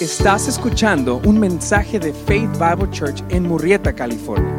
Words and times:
Estás 0.00 0.46
escuchando 0.46 1.20
un 1.24 1.40
mensaje 1.40 1.98
de 1.98 2.12
Faith 2.12 2.50
Bible 2.58 2.90
Church 2.90 3.24
en 3.30 3.44
Murrieta, 3.44 3.94
California. 3.94 4.54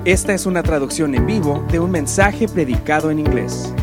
Esta 0.06 0.32
es 0.32 0.46
una 0.46 0.62
traducción 0.62 1.14
en 1.14 1.26
vivo 1.26 1.62
de 1.70 1.80
un 1.80 1.90
mensaje 1.90 2.48
predicado 2.48 3.10
en 3.10 3.18
inglés. 3.18 3.74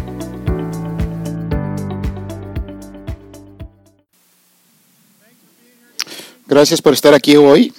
Gracias 6.48 6.82
por 6.82 6.94
estar 6.94 7.14
aquí 7.14 7.38
hoy. 7.38 7.72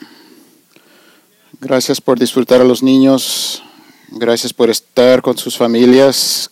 Gracias 1.64 2.00
por 2.00 2.18
disfrutar 2.18 2.60
a 2.60 2.64
los 2.64 2.82
niños. 2.82 3.62
Gracias 4.08 4.52
por 4.52 4.68
estar 4.68 5.22
con 5.22 5.38
sus 5.38 5.56
familias. 5.56 6.50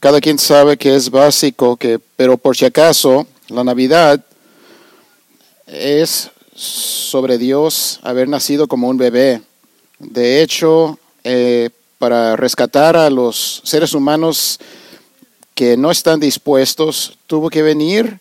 Cada 0.00 0.20
quien 0.20 0.38
sabe 0.38 0.76
que 0.76 0.94
es 0.94 1.08
básico, 1.08 1.78
que, 1.78 1.98
pero 2.14 2.36
por 2.36 2.54
si 2.54 2.66
acaso, 2.66 3.26
la 3.48 3.64
Navidad 3.64 4.22
es 5.66 6.30
sobre 6.54 7.38
Dios 7.38 8.00
haber 8.02 8.28
nacido 8.28 8.68
como 8.68 8.90
un 8.90 8.98
bebé. 8.98 9.40
De 9.98 10.42
hecho, 10.42 10.98
eh, 11.24 11.70
para 11.96 12.36
rescatar 12.36 12.98
a 12.98 13.08
los 13.08 13.62
seres 13.64 13.94
humanos 13.94 14.60
que 15.54 15.78
no 15.78 15.90
están 15.90 16.20
dispuestos, 16.20 17.16
tuvo 17.26 17.48
que 17.48 17.62
venir 17.62 18.20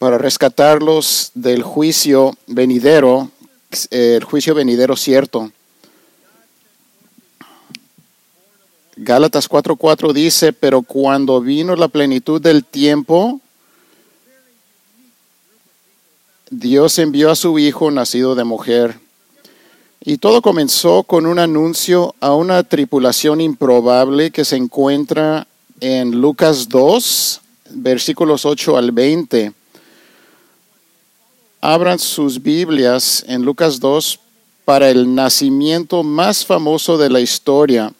para 0.00 0.18
rescatarlos 0.18 1.30
del 1.34 1.62
juicio 1.62 2.36
venidero 2.48 3.30
el 3.90 4.24
juicio 4.24 4.54
venidero 4.54 4.96
cierto. 4.96 5.52
Gálatas 8.96 9.48
4:4 9.48 10.12
dice, 10.12 10.52
pero 10.52 10.82
cuando 10.82 11.40
vino 11.40 11.74
la 11.74 11.88
plenitud 11.88 12.40
del 12.40 12.64
tiempo, 12.64 13.40
Dios 16.50 16.98
envió 16.98 17.30
a 17.30 17.36
su 17.36 17.58
Hijo 17.58 17.90
nacido 17.90 18.34
de 18.34 18.44
mujer. 18.44 18.98
Y 20.00 20.18
todo 20.18 20.42
comenzó 20.42 21.02
con 21.02 21.26
un 21.26 21.38
anuncio 21.38 22.14
a 22.20 22.34
una 22.34 22.62
tripulación 22.62 23.40
improbable 23.40 24.30
que 24.30 24.44
se 24.44 24.56
encuentra 24.56 25.46
en 25.80 26.20
Lucas 26.20 26.68
2, 26.68 27.40
versículos 27.70 28.44
8 28.44 28.76
al 28.76 28.92
20 28.92 29.52
abran 31.64 31.98
sus 31.98 32.42
Biblias 32.42 33.24
en 33.26 33.42
Lucas 33.42 33.80
2 33.80 34.20
para 34.66 34.90
el 34.90 35.14
nacimiento 35.14 36.02
más 36.02 36.44
famoso 36.44 36.98
de 36.98 37.08
la 37.08 37.20
historia. 37.20 37.90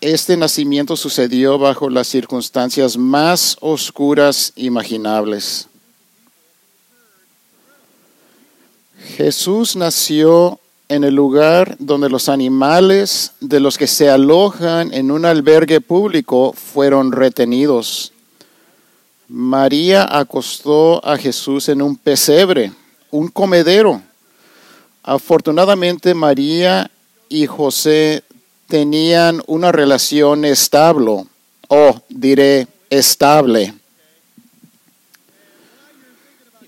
Este 0.00 0.36
nacimiento 0.36 0.96
sucedió 0.96 1.56
bajo 1.56 1.88
las 1.88 2.08
circunstancias 2.08 2.96
más 2.96 3.56
oscuras 3.60 4.52
imaginables. 4.56 5.68
Jesús 9.16 9.76
nació 9.76 10.58
en 10.88 11.04
el 11.04 11.14
lugar 11.14 11.76
donde 11.78 12.08
los 12.08 12.28
animales 12.28 13.34
de 13.38 13.60
los 13.60 13.78
que 13.78 13.86
se 13.86 14.10
alojan 14.10 14.92
en 14.92 15.12
un 15.12 15.24
albergue 15.24 15.80
público 15.80 16.52
fueron 16.54 17.12
retenidos. 17.12 18.12
María 19.28 20.08
acostó 20.18 21.04
a 21.06 21.18
Jesús 21.18 21.68
en 21.68 21.82
un 21.82 21.96
pesebre, 21.96 22.72
un 23.10 23.28
comedero. 23.28 24.00
Afortunadamente 25.02 26.14
María 26.14 26.90
y 27.28 27.46
José 27.46 28.24
tenían 28.68 29.42
una 29.46 29.70
relación 29.70 30.46
estable, 30.46 31.26
o 31.68 32.00
diré 32.08 32.68
estable. 32.88 33.74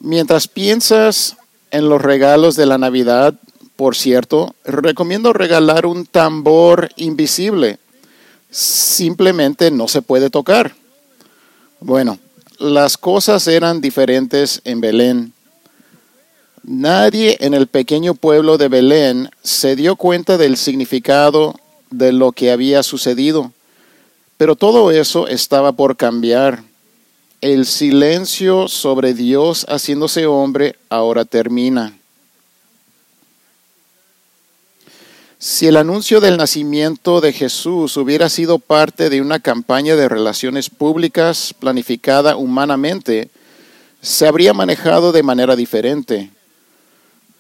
Mientras 0.01 0.47
piensas 0.47 1.37
en 1.71 1.89
los 1.89 2.01
regalos 2.03 2.57
de 2.57 2.67
la 2.67 2.77
Navidad, 2.77 3.35
por 3.77 3.97
cierto, 3.97 4.55
recomiendo 4.65 5.33
regalar 5.33 5.87
un 5.87 6.05
tambor 6.05 6.91
invisible. 6.97 7.79
Simplemente 8.51 9.71
no 9.71 9.89
se 9.89 10.03
puede 10.03 10.29
tocar. 10.29 10.75
Bueno, 11.81 12.19
las 12.61 12.99
cosas 12.99 13.49
eran 13.49 13.81
diferentes 13.81 14.61
en 14.65 14.81
Belén. 14.81 15.33
Nadie 16.63 17.39
en 17.41 17.55
el 17.55 17.67
pequeño 17.67 18.15
pueblo 18.15 18.59
de 18.59 18.69
Belén 18.69 19.31
se 19.43 19.77
dio 19.77 19.97
cuenta 19.97 20.37
del 20.37 20.59
significado 20.59 21.55
de 21.91 22.13
lo 22.13 22.33
que 22.33 22.53
había 22.53 22.83
sucedido, 22.83 23.51
pero 24.37 24.57
todo 24.57 24.91
eso 24.91 25.27
estaba 25.27 25.73
por 25.73 25.97
cambiar. 25.97 26.63
El 27.41 27.65
silencio 27.65 28.69
sobre 28.69 29.15
Dios 29.15 29.65
haciéndose 29.67 30.27
hombre 30.27 30.77
ahora 30.91 31.25
termina. 31.25 32.00
Si 35.43 35.67
el 35.67 35.79
anuncio 35.79 36.21
del 36.21 36.37
nacimiento 36.37 37.23
de 37.23 37.33
Jesús 37.33 37.97
hubiera 37.97 38.29
sido 38.29 38.59
parte 38.59 39.09
de 39.09 39.23
una 39.23 39.41
campaña 39.41 39.97
de 39.97 40.07
relaciones 40.07 40.69
públicas 40.69 41.55
planificada 41.59 42.37
humanamente, 42.37 43.31
se 44.03 44.27
habría 44.27 44.53
manejado 44.53 45.13
de 45.13 45.23
manera 45.23 45.57
diferente. 45.57 46.29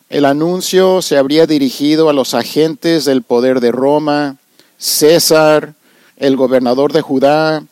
El 0.09 0.25
anuncio 0.25 1.03
se 1.03 1.19
habría 1.19 1.47
dirigido 1.47 2.09
a 2.09 2.15
los 2.15 2.33
agentes 2.33 3.05
del 3.05 3.22
poder 3.22 3.61
de 3.61 3.71
Roma, 3.71 4.38
César, 4.78 5.75
el 6.17 6.37
gobernador 6.37 6.94
de 6.94 7.03
Judá 7.03 7.62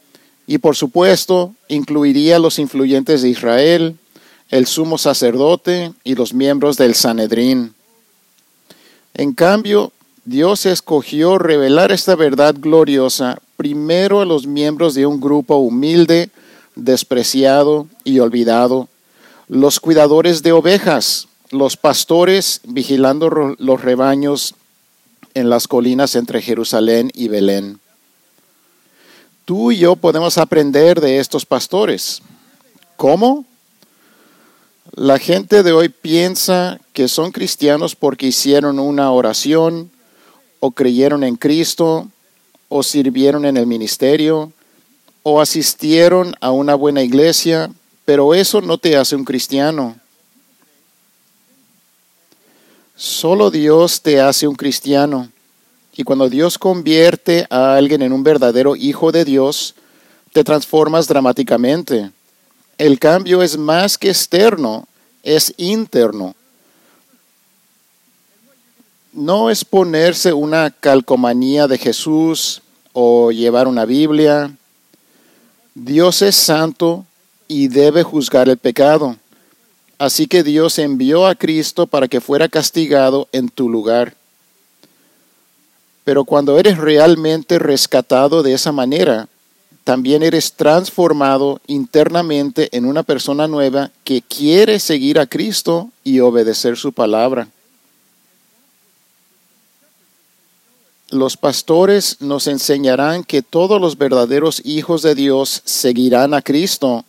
y 0.46 0.58
por 0.58 0.76
supuesto 0.76 1.54
incluiría 1.68 2.36
a 2.36 2.38
los 2.38 2.58
influyentes 2.58 3.22
de 3.22 3.30
Israel, 3.30 3.96
el 4.50 4.66
sumo 4.66 4.98
sacerdote 4.98 5.94
y 6.04 6.16
los 6.16 6.34
miembros 6.34 6.76
del 6.76 6.94
Sanedrín. 6.94 7.72
En 9.14 9.32
cambio, 9.32 9.90
Dios 10.28 10.66
escogió 10.66 11.38
revelar 11.38 11.90
esta 11.90 12.14
verdad 12.14 12.54
gloriosa 12.58 13.38
primero 13.56 14.20
a 14.20 14.26
los 14.26 14.46
miembros 14.46 14.92
de 14.92 15.06
un 15.06 15.22
grupo 15.22 15.56
humilde, 15.56 16.28
despreciado 16.74 17.88
y 18.04 18.18
olvidado, 18.18 18.88
los 19.48 19.80
cuidadores 19.80 20.42
de 20.42 20.52
ovejas, 20.52 21.28
los 21.50 21.78
pastores 21.78 22.60
vigilando 22.64 23.56
los 23.58 23.80
rebaños 23.80 24.54
en 25.32 25.48
las 25.48 25.66
colinas 25.66 26.14
entre 26.14 26.42
Jerusalén 26.42 27.10
y 27.14 27.28
Belén. 27.28 27.80
Tú 29.46 29.72
y 29.72 29.78
yo 29.78 29.96
podemos 29.96 30.36
aprender 30.36 31.00
de 31.00 31.20
estos 31.20 31.46
pastores. 31.46 32.20
¿Cómo? 32.98 33.46
La 34.94 35.18
gente 35.18 35.62
de 35.62 35.72
hoy 35.72 35.88
piensa 35.88 36.80
que 36.92 37.08
son 37.08 37.32
cristianos 37.32 37.96
porque 37.96 38.26
hicieron 38.26 38.78
una 38.78 39.10
oración, 39.10 39.90
o 40.60 40.70
creyeron 40.70 41.24
en 41.24 41.36
Cristo, 41.36 42.08
o 42.68 42.82
sirvieron 42.82 43.44
en 43.44 43.56
el 43.56 43.66
ministerio, 43.66 44.52
o 45.22 45.40
asistieron 45.40 46.34
a 46.40 46.50
una 46.50 46.74
buena 46.74 47.02
iglesia, 47.02 47.70
pero 48.04 48.34
eso 48.34 48.60
no 48.60 48.78
te 48.78 48.96
hace 48.96 49.16
un 49.16 49.24
cristiano. 49.24 49.96
Solo 52.96 53.50
Dios 53.50 54.02
te 54.02 54.20
hace 54.20 54.48
un 54.48 54.54
cristiano. 54.54 55.30
Y 55.96 56.04
cuando 56.04 56.28
Dios 56.28 56.58
convierte 56.58 57.46
a 57.50 57.74
alguien 57.74 58.02
en 58.02 58.12
un 58.12 58.22
verdadero 58.22 58.76
hijo 58.76 59.12
de 59.12 59.24
Dios, 59.24 59.74
te 60.32 60.44
transformas 60.44 61.08
dramáticamente. 61.08 62.10
El 62.76 62.98
cambio 62.98 63.42
es 63.42 63.58
más 63.58 63.98
que 63.98 64.08
externo, 64.08 64.86
es 65.22 65.52
interno 65.56 66.34
no 69.18 69.50
es 69.50 69.64
ponerse 69.64 70.32
una 70.32 70.70
calcomanía 70.70 71.66
de 71.66 71.76
Jesús 71.76 72.62
o 72.92 73.32
llevar 73.32 73.66
una 73.66 73.84
Biblia. 73.84 74.54
Dios 75.74 76.22
es 76.22 76.36
santo 76.36 77.04
y 77.48 77.66
debe 77.66 78.04
juzgar 78.04 78.48
el 78.48 78.58
pecado. 78.58 79.16
Así 79.98 80.28
que 80.28 80.44
Dios 80.44 80.78
envió 80.78 81.26
a 81.26 81.34
Cristo 81.34 81.88
para 81.88 82.06
que 82.06 82.20
fuera 82.20 82.48
castigado 82.48 83.26
en 83.32 83.48
tu 83.48 83.68
lugar. 83.68 84.14
Pero 86.04 86.24
cuando 86.24 86.56
eres 86.56 86.78
realmente 86.78 87.58
rescatado 87.58 88.44
de 88.44 88.52
esa 88.52 88.70
manera, 88.70 89.28
también 89.82 90.22
eres 90.22 90.52
transformado 90.52 91.60
internamente 91.66 92.68
en 92.70 92.84
una 92.84 93.02
persona 93.02 93.48
nueva 93.48 93.90
que 94.04 94.22
quiere 94.22 94.78
seguir 94.78 95.18
a 95.18 95.26
Cristo 95.26 95.90
y 96.04 96.20
obedecer 96.20 96.76
su 96.76 96.92
palabra. 96.92 97.48
Los 101.10 101.36
pastores 101.36 102.20
nos 102.20 102.46
enseñarán 102.46 103.24
que 103.24 103.42
todos 103.42 103.80
los 103.80 103.96
verdaderos 103.96 104.60
hijos 104.64 105.02
de 105.02 105.14
Dios 105.14 105.62
seguirán 105.64 106.34
a 106.34 106.42
Cristo, 106.42 107.04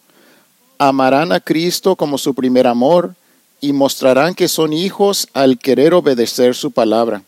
amarán 0.78 1.32
a 1.32 1.40
Cristo 1.40 1.96
como 1.96 2.18
su 2.18 2.34
primer 2.34 2.66
amor 2.68 3.16
y 3.60 3.74
mostrarán 3.74 4.36
que 4.36 4.48
son 4.48 4.72
hijos 4.72 5.28
al 5.34 5.60
querer 5.60 5.94
obedecer 5.94 6.56
su 6.56 6.72
palabra. 6.72 7.24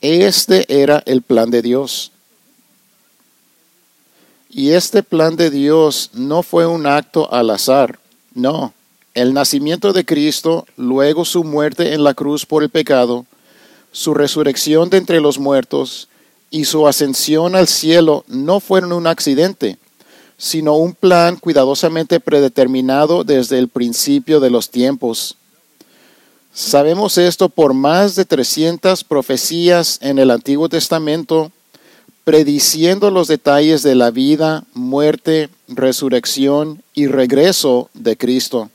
Este 0.00 0.64
era 0.82 1.02
el 1.04 1.20
plan 1.22 1.50
de 1.50 1.60
Dios. 1.60 2.10
Y 4.48 4.70
este 4.70 5.02
plan 5.02 5.36
de 5.36 5.50
Dios 5.50 6.10
no 6.14 6.42
fue 6.42 6.66
un 6.66 6.86
acto 6.86 7.30
al 7.32 7.50
azar, 7.50 7.98
no. 8.34 8.72
El 9.12 9.34
nacimiento 9.34 9.92
de 9.92 10.04
Cristo, 10.04 10.66
luego 10.76 11.24
su 11.24 11.44
muerte 11.44 11.92
en 11.92 12.02
la 12.02 12.14
cruz 12.14 12.46
por 12.46 12.62
el 12.62 12.70
pecado, 12.70 13.26
su 13.94 14.12
resurrección 14.12 14.90
de 14.90 14.96
entre 14.96 15.20
los 15.20 15.38
muertos 15.38 16.08
y 16.50 16.64
su 16.64 16.88
ascensión 16.88 17.54
al 17.54 17.68
cielo 17.68 18.24
no 18.26 18.58
fueron 18.58 18.92
un 18.92 19.06
accidente, 19.06 19.78
sino 20.36 20.74
un 20.74 20.94
plan 20.94 21.36
cuidadosamente 21.36 22.18
predeterminado 22.18 23.22
desde 23.22 23.56
el 23.56 23.68
principio 23.68 24.40
de 24.40 24.50
los 24.50 24.68
tiempos. 24.68 25.36
Sabemos 26.52 27.18
esto 27.18 27.48
por 27.48 27.72
más 27.72 28.16
de 28.16 28.24
300 28.24 29.04
profecías 29.04 30.00
en 30.02 30.18
el 30.18 30.32
Antiguo 30.32 30.68
Testamento, 30.68 31.52
prediciendo 32.24 33.12
los 33.12 33.28
detalles 33.28 33.84
de 33.84 33.94
la 33.94 34.10
vida, 34.10 34.64
muerte, 34.74 35.50
resurrección 35.68 36.82
y 36.94 37.06
regreso 37.06 37.90
de 37.94 38.16
Cristo. 38.16 38.70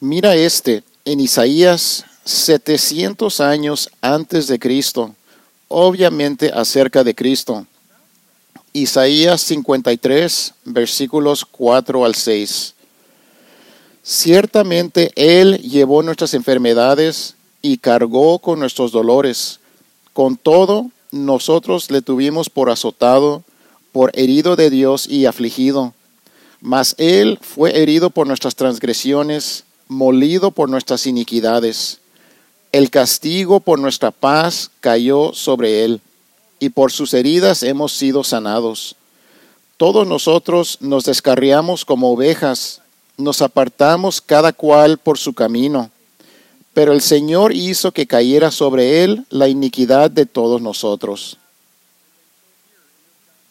Mira 0.00 0.34
este 0.34 0.82
en 1.04 1.20
Isaías 1.20 2.04
700 2.24 3.40
años 3.40 3.90
antes 4.00 4.46
de 4.46 4.58
Cristo, 4.58 5.14
obviamente 5.68 6.50
acerca 6.54 7.02
de 7.02 7.14
Cristo. 7.14 7.66
Isaías 8.72 9.40
53, 9.42 10.54
versículos 10.64 11.44
4 11.44 12.04
al 12.04 12.14
6. 12.14 12.74
Ciertamente 14.02 15.12
Él 15.14 15.58
llevó 15.58 16.02
nuestras 16.02 16.34
enfermedades 16.34 17.34
y 17.60 17.78
cargó 17.78 18.38
con 18.38 18.60
nuestros 18.60 18.92
dolores. 18.92 19.60
Con 20.12 20.36
todo, 20.36 20.90
nosotros 21.10 21.90
le 21.90 22.02
tuvimos 22.02 22.48
por 22.48 22.70
azotado, 22.70 23.42
por 23.92 24.10
herido 24.14 24.56
de 24.56 24.70
Dios 24.70 25.06
y 25.06 25.26
afligido. 25.26 25.92
Mas 26.60 26.94
Él 26.98 27.38
fue 27.42 27.80
herido 27.82 28.10
por 28.10 28.26
nuestras 28.26 28.54
transgresiones 28.54 29.64
molido 29.92 30.50
por 30.50 30.68
nuestras 30.68 31.06
iniquidades. 31.06 31.98
El 32.72 32.90
castigo 32.90 33.60
por 33.60 33.78
nuestra 33.78 34.10
paz 34.10 34.70
cayó 34.80 35.32
sobre 35.34 35.84
él, 35.84 36.00
y 36.58 36.70
por 36.70 36.92
sus 36.92 37.12
heridas 37.12 37.62
hemos 37.62 37.92
sido 37.92 38.24
sanados. 38.24 38.96
Todos 39.76 40.06
nosotros 40.06 40.78
nos 40.80 41.04
descarriamos 41.04 41.84
como 41.84 42.12
ovejas, 42.12 42.80
nos 43.16 43.42
apartamos 43.42 44.20
cada 44.20 44.52
cual 44.52 44.98
por 44.98 45.18
su 45.18 45.34
camino, 45.34 45.90
pero 46.72 46.92
el 46.92 47.02
Señor 47.02 47.52
hizo 47.52 47.92
que 47.92 48.06
cayera 48.06 48.50
sobre 48.50 49.04
él 49.04 49.26
la 49.28 49.48
iniquidad 49.48 50.10
de 50.10 50.24
todos 50.24 50.62
nosotros. 50.62 51.36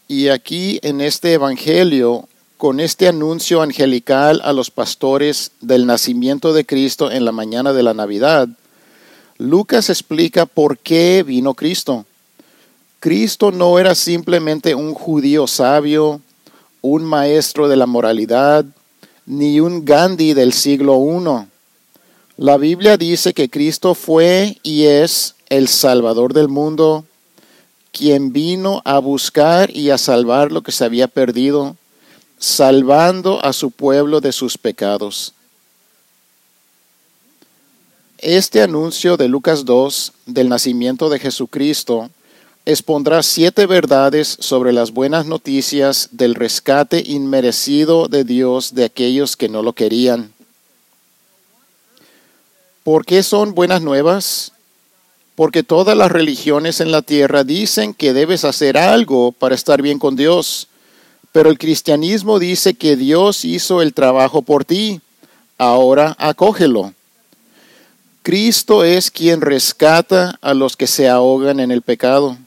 Y 0.08 0.30
aquí 0.30 0.80
en 0.84 1.00
este 1.02 1.34
Evangelio 1.34 2.28
con 2.62 2.80
este 2.80 3.08
anuncio 3.08 3.64
angelical 3.64 4.40
a 4.44 4.54
los 4.54 4.70
pastores 4.70 5.52
del 5.62 5.88
nacimiento 5.88 6.54
de 6.54 6.64
Cristo 6.64 7.10
en 7.10 7.26
la 7.26 7.32
mañana 7.32 7.74
de 7.74 7.82
la 7.82 7.96
Navidad, 7.96 8.48
Lucas 9.40 9.90
explica 9.90 10.46
por 10.46 10.78
qué 10.78 11.24
vino 11.26 11.56
Cristo. 11.56 12.06
Cristo 13.00 13.52
no 13.52 13.80
era 13.80 13.96
simplemente 13.96 14.76
un 14.76 14.94
judío 14.94 15.48
sabio, 15.48 16.22
un 16.82 17.04
maestro 17.04 17.68
de 17.68 17.78
la 17.78 17.88
moralidad, 17.88 18.64
ni 19.26 19.60
un 19.60 19.84
Gandhi 19.84 20.36
del 20.36 20.54
siglo 20.54 21.00
I. 21.04 21.48
La 22.38 22.58
Biblia 22.58 22.96
dice 22.96 23.34
que 23.34 23.50
Cristo 23.50 23.96
fue 23.96 24.60
y 24.62 24.84
es 24.84 25.34
el 25.50 25.68
Salvador 25.68 26.36
del 26.36 26.48
mundo, 26.48 27.06
quien 27.92 28.32
vino 28.32 28.84
a 28.86 29.00
buscar 29.00 29.76
y 29.76 29.90
a 29.90 29.98
salvar 29.98 30.52
lo 30.52 30.62
que 30.62 30.72
se 30.72 30.86
había 30.86 31.08
perdido 31.08 31.76
salvando 32.42 33.46
a 33.46 33.54
su 33.54 33.70
pueblo 33.70 34.20
de 34.20 34.32
sus 34.32 34.58
pecados. 34.58 35.34
Este 38.18 38.64
anuncio 38.64 39.16
de 39.16 39.28
Lucas 39.28 39.64
2 39.64 40.12
del 40.26 40.50
nacimiento 40.50 41.10
de 41.10 41.20
Jesucristo 41.20 42.10
expondrá 42.66 43.22
siete 43.22 43.68
verdades 43.68 44.38
sobre 44.40 44.74
las 44.74 44.92
buenas 44.92 45.28
noticias 45.28 46.10
del 46.14 46.34
rescate 46.34 47.04
inmerecido 47.06 48.08
de 48.08 48.24
Dios 48.24 48.74
de 48.74 48.86
aquellos 48.86 49.38
que 49.38 49.48
no 49.48 49.62
lo 49.62 49.74
querían. 49.74 50.34
¿Por 52.84 53.06
qué 53.06 53.22
son 53.22 53.54
buenas 53.54 53.84
nuevas? 53.84 54.52
Porque 55.36 55.62
todas 55.62 55.96
las 55.96 56.12
religiones 56.12 56.82
en 56.82 56.92
la 56.92 57.04
tierra 57.04 57.44
dicen 57.44 57.94
que 57.94 58.14
debes 58.14 58.46
hacer 58.46 58.80
algo 58.80 59.32
para 59.32 59.54
estar 59.54 59.84
bien 59.84 60.00
con 60.00 60.16
Dios 60.16 60.68
pero 61.32 61.50
el 61.50 61.58
cristianismo 61.58 62.40
dice 62.40 62.74
que 62.74 62.96
Dios 62.96 63.46
hizo 63.46 63.82
el 63.82 63.94
trabajo 63.94 64.42
por 64.42 64.66
ti. 64.66 65.02
Ahora 65.58 66.16
acógelo. 66.18 66.94
Cristo 68.24 68.84
es 68.84 69.10
quien 69.10 69.42
rescata 69.42 70.38
a 70.42 70.54
los 70.54 70.76
que 70.76 70.88
se 70.88 71.10
ahogan 71.10 71.60
en 71.60 71.72
el 71.72 71.82
pecado. 71.82 72.38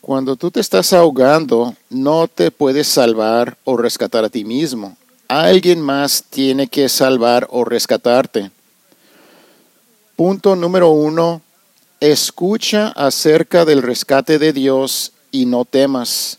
Cuando 0.00 0.34
tú 0.36 0.50
te 0.50 0.60
estás 0.60 0.92
ahogando, 0.92 1.74
no 1.88 2.26
te 2.26 2.50
puedes 2.50 2.88
salvar 2.88 3.56
o 3.64 3.76
rescatar 3.76 4.24
a 4.24 4.28
ti 4.28 4.44
mismo. 4.44 4.96
Alguien 5.28 5.80
más 5.80 6.24
tiene 6.28 6.66
que 6.66 6.88
salvar 6.88 7.46
o 7.50 7.64
rescatarte. 7.64 8.50
Punto 10.16 10.56
número 10.56 10.90
uno. 10.90 11.42
Escucha 12.00 12.88
acerca 12.88 13.64
del 13.64 13.82
rescate 13.82 14.38
de 14.38 14.52
Dios 14.52 15.12
y 15.30 15.46
no 15.46 15.64
temas. 15.64 16.38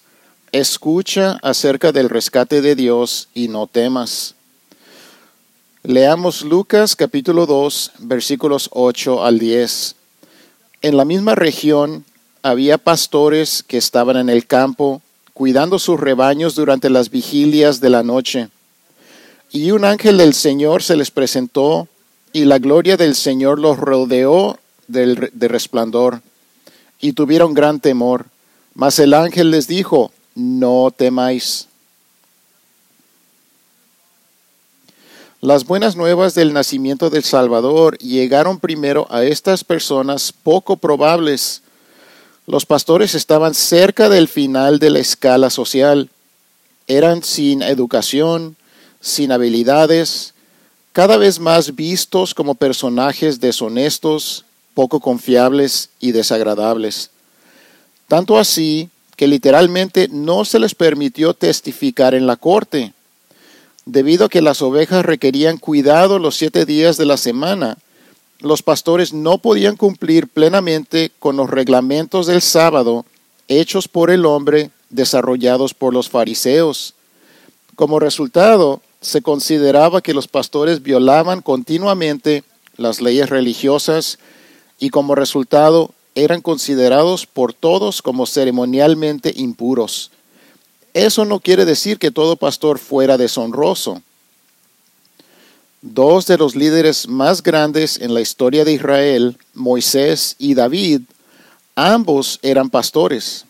Escucha 0.52 1.40
acerca 1.44 1.92
del 1.92 2.10
rescate 2.10 2.62
de 2.62 2.76
Dios 2.76 3.30
y 3.34 3.48
no 3.48 3.68
temas. 3.68 4.36
Leamos 5.84 6.44
Lucas 6.44 6.96
capítulo 6.96 7.46
2 7.46 7.94
versículos 8.00 8.70
8 8.74 9.24
al 9.24 9.40
10. 9.40 9.96
En 10.82 10.98
la 10.98 11.06
misma 11.06 11.36
región 11.36 12.06
había 12.44 12.78
pastores 12.78 13.64
que 13.64 13.78
estaban 13.78 14.18
en 14.18 14.30
el 14.30 14.46
campo 14.46 15.02
cuidando 15.34 15.80
sus 15.80 16.00
rebaños 16.00 16.56
durante 16.56 16.90
las 16.90 17.10
vigilias 17.10 17.80
de 17.80 17.90
la 17.90 18.04
noche. 18.04 18.50
Y 19.52 19.72
un 19.72 19.86
ángel 19.86 20.18
del 20.18 20.34
Señor 20.34 20.84
se 20.84 20.96
les 20.96 21.12
presentó 21.12 21.88
y 22.34 22.46
la 22.46 22.60
gloria 22.60 22.98
del 22.98 23.16
Señor 23.16 23.58
los 23.58 23.78
rodeó 23.78 24.60
de 24.88 25.48
resplandor 25.48 26.22
y 27.00 27.14
tuvieron 27.14 27.54
gran 27.54 27.80
temor. 27.80 28.26
Mas 28.82 28.98
el 28.98 29.14
ángel 29.14 29.52
les 29.52 29.68
dijo, 29.68 30.12
no 30.34 30.90
temáis. 30.90 31.68
Las 35.40 35.68
buenas 35.68 35.96
nuevas 35.96 36.34
del 36.34 36.52
nacimiento 36.52 37.12
del 37.12 37.24
Salvador 37.24 37.96
llegaron 38.00 38.60
primero 38.60 39.06
a 39.12 39.24
estas 39.24 39.64
personas 39.64 40.34
poco 40.34 40.78
probables. 40.78 41.62
Los 42.48 42.66
pastores 42.66 43.14
estaban 43.14 43.54
cerca 43.54 44.10
del 44.10 44.28
final 44.28 44.80
de 44.80 44.90
la 44.90 44.98
escala 44.98 45.52
social. 45.52 46.10
Eran 46.88 47.22
sin 47.22 47.62
educación, 47.62 48.56
sin 49.00 49.32
habilidades, 49.32 50.34
cada 50.92 51.18
vez 51.18 51.40
más 51.40 51.76
vistos 51.76 52.34
como 52.34 52.56
personajes 52.56 53.40
deshonestos, 53.40 54.44
poco 54.74 55.00
confiables 55.00 55.92
y 56.00 56.14
desagradables. 56.14 57.12
Tanto 58.12 58.38
así 58.38 58.90
que 59.16 59.26
literalmente 59.26 60.10
no 60.12 60.44
se 60.44 60.60
les 60.60 60.76
permitió 60.76 61.34
testificar 61.34 62.14
en 62.14 62.28
la 62.28 62.36
corte. 62.36 62.92
Debido 63.86 64.26
a 64.26 64.30
que 64.30 64.42
las 64.42 64.62
ovejas 64.62 65.06
requerían 65.06 65.58
cuidado 65.58 66.20
los 66.20 66.36
siete 66.36 66.66
días 66.66 66.98
de 66.98 67.06
la 67.06 67.16
semana, 67.16 67.78
los 68.42 68.64
pastores 68.64 69.14
no 69.14 69.38
podían 69.38 69.78
cumplir 69.78 70.28
plenamente 70.28 71.14
con 71.20 71.38
los 71.38 71.50
reglamentos 71.50 72.28
del 72.28 72.42
sábado 72.42 73.06
hechos 73.48 73.88
por 73.88 74.12
el 74.12 74.26
hombre 74.26 74.72
desarrollados 74.90 75.74
por 75.74 75.94
los 75.94 76.10
fariseos. 76.10 76.96
Como 77.76 77.98
resultado, 77.98 78.82
se 79.00 79.22
consideraba 79.22 80.02
que 80.02 80.14
los 80.14 80.28
pastores 80.28 80.84
violaban 80.84 81.42
continuamente 81.42 82.44
las 82.76 83.00
leyes 83.00 83.30
religiosas 83.30 84.20
y 84.80 84.90
como 84.90 85.16
resultado 85.16 85.94
eran 86.16 86.42
considerados 86.42 87.26
por 87.26 87.54
todos 87.54 88.02
como 88.02 88.26
ceremonialmente 88.26 89.34
impuros. 89.36 90.12
Eso 90.94 91.26
no 91.26 91.40
quiere 91.40 91.66
decir 91.66 91.98
que 92.00 92.12
todo 92.12 92.36
pastor 92.36 92.80
fuera 92.80 93.18
deshonroso. 93.18 94.02
Dos 95.82 96.28
de 96.28 96.38
los 96.38 96.56
líderes 96.56 97.08
más 97.08 97.42
grandes 97.42 98.00
en 98.00 98.14
la 98.14 98.22
historia 98.22 98.66
de 98.66 98.74
Israel, 98.74 99.38
Moisés 99.54 100.36
y 100.38 100.54
David, 100.54 101.02
ambos 101.76 102.40
eran 102.44 102.70
pastores. 102.70 103.46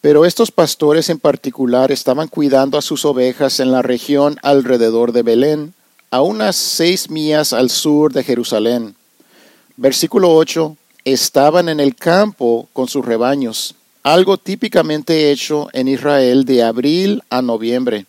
Pero 0.00 0.24
estos 0.24 0.52
pastores 0.52 1.08
en 1.08 1.18
particular 1.18 1.90
estaban 1.90 2.28
cuidando 2.28 2.78
a 2.78 2.82
sus 2.82 3.04
ovejas 3.04 3.58
en 3.58 3.72
la 3.72 3.82
región 3.82 4.38
alrededor 4.42 5.12
de 5.12 5.22
Belén, 5.22 5.74
a 6.10 6.22
unas 6.22 6.54
seis 6.54 7.10
millas 7.10 7.52
al 7.52 7.70
sur 7.70 8.12
de 8.12 8.22
Jerusalén. 8.22 8.94
Versículo 9.76 10.34
8. 10.34 10.76
Estaban 11.04 11.68
en 11.68 11.80
el 11.80 11.94
campo 11.94 12.68
con 12.72 12.88
sus 12.88 13.04
rebaños, 13.04 13.74
algo 14.02 14.38
típicamente 14.38 15.30
hecho 15.30 15.68
en 15.72 15.88
Israel 15.88 16.44
de 16.44 16.62
abril 16.62 17.22
a 17.30 17.42
noviembre. 17.42 18.06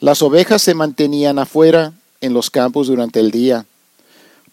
Las 0.00 0.20
ovejas 0.22 0.62
se 0.62 0.74
mantenían 0.74 1.38
afuera 1.38 1.92
en 2.20 2.34
los 2.34 2.50
campos 2.50 2.86
durante 2.86 3.20
el 3.20 3.30
día. 3.30 3.66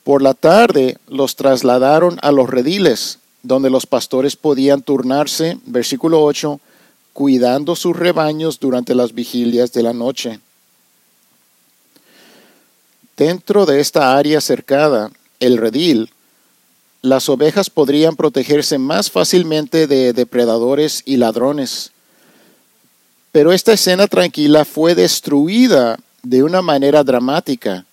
Por 0.04 0.22
la 0.22 0.34
tarde 0.34 0.98
los 1.08 1.36
trasladaron 1.36 2.18
a 2.22 2.32
los 2.32 2.50
rediles, 2.50 3.20
donde 3.42 3.70
los 3.70 3.86
pastores 3.86 4.36
podían 4.36 4.82
turnarse, 4.82 5.58
versículo 5.66 6.24
8, 6.24 6.60
cuidando 7.12 7.76
sus 7.76 7.96
rebaños 7.96 8.60
durante 8.60 8.96
las 8.96 9.14
vigilias 9.14 9.74
de 9.74 9.84
la 9.84 9.94
noche. 9.94 10.40
Dentro 13.16 13.66
de 13.66 13.80
esta 13.80 14.18
área 14.18 14.42
cercada, 14.42 15.12
el 15.40 15.58
redil, 15.58 16.10
las 17.04 17.28
ovejas 17.28 17.70
podrían 17.70 18.16
protegerse 18.16 18.78
más 18.78 19.12
fácilmente 19.12 19.88
de 19.88 20.14
depredadores 20.14 21.04
y 21.06 21.18
ladrones. 21.18 21.92
Pero 23.34 23.52
esta 23.52 23.74
escena 23.74 24.08
tranquila 24.08 24.64
fue 24.64 24.96
destruida 24.96 26.00
de 26.24 26.44
una 26.44 26.62
manera 26.62 27.04
dramática, 27.04 27.86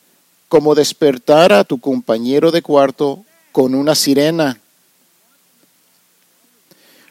como 0.48 0.76
despertar 0.76 1.52
a 1.52 1.64
tu 1.64 1.80
compañero 1.80 2.52
de 2.52 2.62
cuarto 2.62 3.24
con 3.50 3.74
una 3.74 3.96
sirena. 3.96 4.60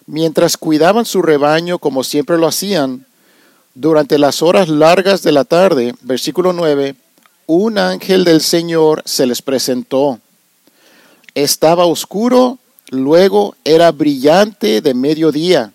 Mientras 0.06 0.56
cuidaban 0.56 1.04
su 1.06 1.22
rebaño 1.22 1.80
como 1.80 2.06
siempre 2.06 2.38
lo 2.38 2.48
hacían, 2.48 3.06
durante 3.76 4.18
las 4.18 4.42
horas 4.42 4.70
largas 4.70 5.22
de 5.22 5.34
la 5.34 5.44
tarde, 5.44 5.94
versículo 6.02 6.54
9, 6.54 6.96
un 7.48 7.78
ángel 7.78 8.24
del 8.24 8.40
Señor 8.40 9.02
se 9.06 9.26
les 9.26 9.42
presentó. 9.42 10.20
Estaba 11.40 11.86
oscuro, 11.86 12.60
luego 12.90 13.56
era 13.64 13.94
brillante 13.94 14.82
de 14.82 14.94
mediodía, 14.94 15.72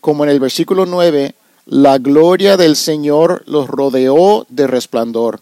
como 0.00 0.22
en 0.22 0.30
el 0.30 0.38
versículo 0.38 0.86
9, 0.86 1.34
la 1.66 1.98
gloria 1.98 2.56
del 2.56 2.76
Señor 2.76 3.42
los 3.46 3.66
rodeó 3.66 4.46
de 4.48 4.68
resplandor. 4.68 5.40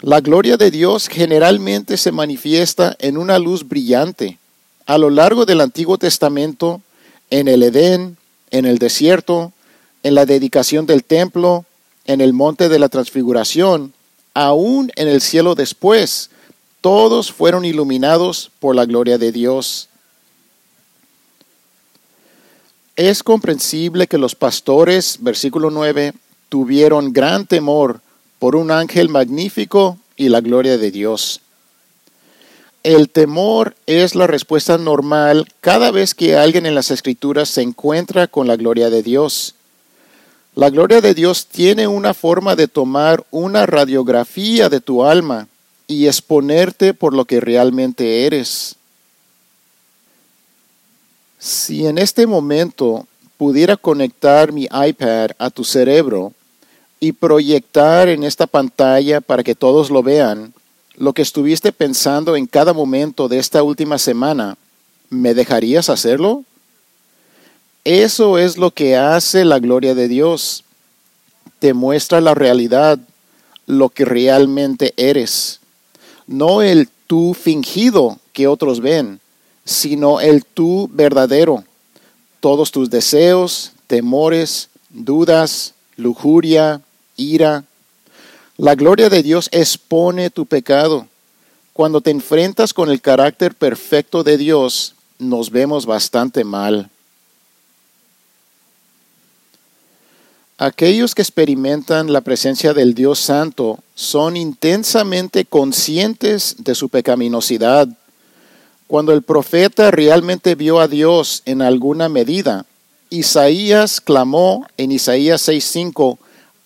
La 0.00 0.22
gloria 0.22 0.56
de 0.56 0.70
Dios 0.70 1.08
generalmente 1.08 1.98
se 1.98 2.12
manifiesta 2.12 2.96
en 2.98 3.18
una 3.18 3.38
luz 3.38 3.68
brillante. 3.68 4.38
A 4.86 4.96
lo 4.96 5.10
largo 5.10 5.44
del 5.44 5.60
Antiguo 5.60 5.98
Testamento, 5.98 6.80
en 7.28 7.48
el 7.48 7.62
Edén, 7.62 8.16
en 8.50 8.64
el 8.64 8.78
desierto, 8.78 9.52
en 10.02 10.14
la 10.14 10.24
dedicación 10.24 10.86
del 10.86 11.04
templo, 11.04 11.66
en 12.06 12.22
el 12.22 12.32
monte 12.32 12.70
de 12.70 12.78
la 12.78 12.88
transfiguración, 12.88 13.92
aún 14.32 14.92
en 14.96 15.08
el 15.08 15.20
cielo 15.20 15.54
después, 15.54 16.30
todos 16.86 17.32
fueron 17.32 17.64
iluminados 17.64 18.52
por 18.60 18.76
la 18.76 18.84
gloria 18.84 19.18
de 19.18 19.32
Dios. 19.32 19.88
Es 22.94 23.24
comprensible 23.24 24.06
que 24.06 24.18
los 24.18 24.36
pastores, 24.36 25.18
versículo 25.20 25.70
9, 25.70 26.12
tuvieron 26.48 27.12
gran 27.12 27.44
temor 27.44 28.02
por 28.38 28.54
un 28.54 28.70
ángel 28.70 29.08
magnífico 29.08 29.98
y 30.16 30.28
la 30.28 30.40
gloria 30.40 30.78
de 30.78 30.92
Dios. 30.92 31.40
El 32.84 33.10
temor 33.10 33.74
es 33.86 34.14
la 34.14 34.28
respuesta 34.28 34.78
normal 34.78 35.48
cada 35.60 35.90
vez 35.90 36.14
que 36.14 36.36
alguien 36.36 36.66
en 36.66 36.76
las 36.76 36.92
escrituras 36.92 37.48
se 37.48 37.62
encuentra 37.62 38.28
con 38.28 38.46
la 38.46 38.54
gloria 38.54 38.90
de 38.90 39.02
Dios. 39.02 39.56
La 40.54 40.70
gloria 40.70 41.00
de 41.00 41.14
Dios 41.14 41.46
tiene 41.46 41.88
una 41.88 42.14
forma 42.14 42.54
de 42.54 42.68
tomar 42.68 43.26
una 43.32 43.66
radiografía 43.66 44.68
de 44.68 44.80
tu 44.80 45.04
alma 45.04 45.48
y 45.86 46.06
exponerte 46.06 46.94
por 46.94 47.14
lo 47.14 47.24
que 47.24 47.40
realmente 47.40 48.26
eres. 48.26 48.76
Si 51.38 51.86
en 51.86 51.98
este 51.98 52.26
momento 52.26 53.06
pudiera 53.36 53.76
conectar 53.76 54.52
mi 54.52 54.64
iPad 54.64 55.30
a 55.38 55.50
tu 55.50 55.64
cerebro 55.64 56.32
y 56.98 57.12
proyectar 57.12 58.08
en 58.08 58.24
esta 58.24 58.46
pantalla 58.46 59.20
para 59.20 59.44
que 59.44 59.54
todos 59.54 59.90
lo 59.90 60.02
vean, 60.02 60.54
lo 60.96 61.12
que 61.12 61.22
estuviste 61.22 61.72
pensando 61.72 62.36
en 62.36 62.46
cada 62.46 62.72
momento 62.72 63.28
de 63.28 63.38
esta 63.38 63.62
última 63.62 63.98
semana, 63.98 64.56
¿me 65.10 65.34
dejarías 65.34 65.90
hacerlo? 65.90 66.44
Eso 67.84 68.38
es 68.38 68.56
lo 68.56 68.72
que 68.72 68.96
hace 68.96 69.44
la 69.44 69.58
gloria 69.58 69.94
de 69.94 70.08
Dios. 70.08 70.64
Te 71.58 71.74
muestra 71.74 72.20
la 72.20 72.34
realidad, 72.34 72.98
lo 73.66 73.90
que 73.90 74.04
realmente 74.04 74.94
eres. 74.96 75.60
No 76.26 76.62
el 76.62 76.88
tú 77.06 77.34
fingido 77.34 78.18
que 78.32 78.48
otros 78.48 78.80
ven, 78.80 79.20
sino 79.64 80.20
el 80.20 80.44
tú 80.44 80.88
verdadero. 80.92 81.64
Todos 82.40 82.70
tus 82.70 82.90
deseos, 82.90 83.72
temores, 83.86 84.68
dudas, 84.90 85.74
lujuria, 85.96 86.80
ira. 87.16 87.64
La 88.56 88.74
gloria 88.74 89.08
de 89.08 89.22
Dios 89.22 89.48
expone 89.52 90.30
tu 90.30 90.46
pecado. 90.46 91.06
Cuando 91.72 92.00
te 92.00 92.10
enfrentas 92.10 92.72
con 92.72 92.90
el 92.90 93.00
carácter 93.00 93.54
perfecto 93.54 94.22
de 94.22 94.38
Dios, 94.38 94.94
nos 95.18 95.50
vemos 95.50 95.86
bastante 95.86 96.42
mal. 96.44 96.90
Aquellos 100.58 101.14
que 101.14 101.22
experimentan 101.22 102.12
la 102.12 102.22
presencia 102.22 102.72
del 102.72 102.94
Dios 102.94 103.18
Santo 103.18 103.78
son 103.94 104.36
intensamente 104.36 105.44
conscientes 105.44 106.56
de 106.58 106.74
su 106.74 106.88
pecaminosidad 106.88 107.88
cuando 108.86 109.12
el 109.12 109.22
profeta 109.22 109.90
realmente 109.90 110.54
vio 110.54 110.78
a 110.78 110.86
Dios 110.86 111.42
en 111.44 111.60
alguna 111.60 112.08
medida, 112.08 112.66
Isaías 113.10 114.00
clamó 114.00 114.66
en 114.76 114.92
Isaías 114.92 115.42
6:5, 115.48 116.18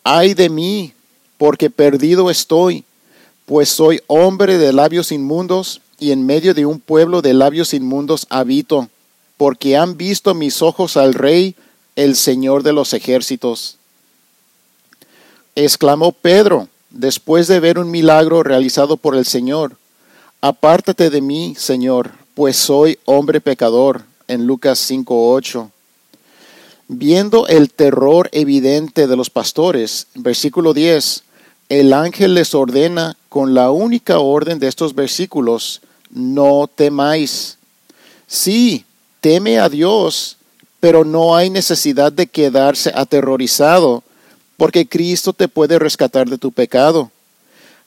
ay 0.05 0.35
de 0.35 0.51
mí, 0.51 0.93
porque 1.39 1.71
perdido 1.71 2.31
estoy, 2.31 2.85
pues 3.47 3.71
soy 3.71 4.03
hombre 4.07 4.59
de 4.59 4.73
labios 4.73 5.13
inmundos 5.13 5.81
y 5.99 6.13
en 6.13 6.27
medio 6.27 6.53
de 6.53 6.67
un 6.67 6.79
pueblo 6.79 7.23
de 7.23 7.33
labios 7.33 7.73
inmundos 7.73 8.27
habito, 8.29 8.89
porque 9.39 9.77
han 9.77 9.97
visto 9.97 10.35
mis 10.35 10.61
ojos 10.61 10.99
al 10.99 11.15
Rey, 11.15 11.55
el 11.97 12.17
Señor 12.17 12.63
de 12.63 12.75
los 12.75 12.93
ejércitos. 12.93 13.79
Exclamó 15.55 16.13
Pedro, 16.13 16.69
después 16.91 17.47
de 17.47 17.61
ver 17.61 17.79
un 17.79 17.91
milagro 17.91 18.43
realizado 18.43 18.97
por 18.97 19.17
el 19.17 19.27
Señor. 19.27 19.77
Apártate 20.41 21.11
de 21.11 21.21
mí, 21.21 21.55
Señor, 21.59 22.13
pues 22.35 22.57
soy 22.57 22.99
hombre 23.05 23.41
pecador, 23.41 24.05
en 24.31 24.47
Lucas 24.47 24.91
5.8. 24.91 25.71
Viendo 26.89 27.47
el 27.47 27.71
terror 27.71 28.29
evidente 28.33 29.07
de 29.07 29.17
los 29.17 29.29
pastores, 29.31 30.07
versículo 30.15 30.73
10, 30.73 31.25
el 31.69 31.93
ángel 31.93 32.35
les 32.35 32.55
ordena 32.55 33.17
con 33.29 33.55
la 33.55 33.71
única 33.71 34.19
orden 34.19 34.59
de 34.59 34.69
estos 34.69 34.95
versículos, 34.95 35.83
no 36.11 36.69
temáis. 36.73 37.59
Sí, 38.27 38.85
teme 39.21 39.59
a 39.59 39.69
Dios, 39.69 40.37
pero 40.81 41.05
no 41.05 41.37
hay 41.37 41.51
necesidad 41.51 42.11
de 42.13 42.27
quedarse 42.27 42.91
aterrorizado, 42.95 44.03
porque 44.61 44.87
Cristo 44.87 45.33
te 45.33 45.49
puede 45.49 45.79
rescatar 45.79 46.29
de 46.29 46.37
tu 46.37 46.53
pecado 46.53 47.11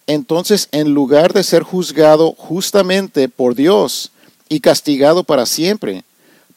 entonces 0.08 0.68
en 0.72 0.94
lugar 0.94 1.34
de 1.34 1.44
ser 1.44 1.64
juzgado 1.64 2.34
justamente 2.34 3.30
por 3.30 3.56
Dios 3.56 4.12
y 4.50 4.60
castigado 4.60 5.24
para 5.24 5.46
siempre, 5.46 6.04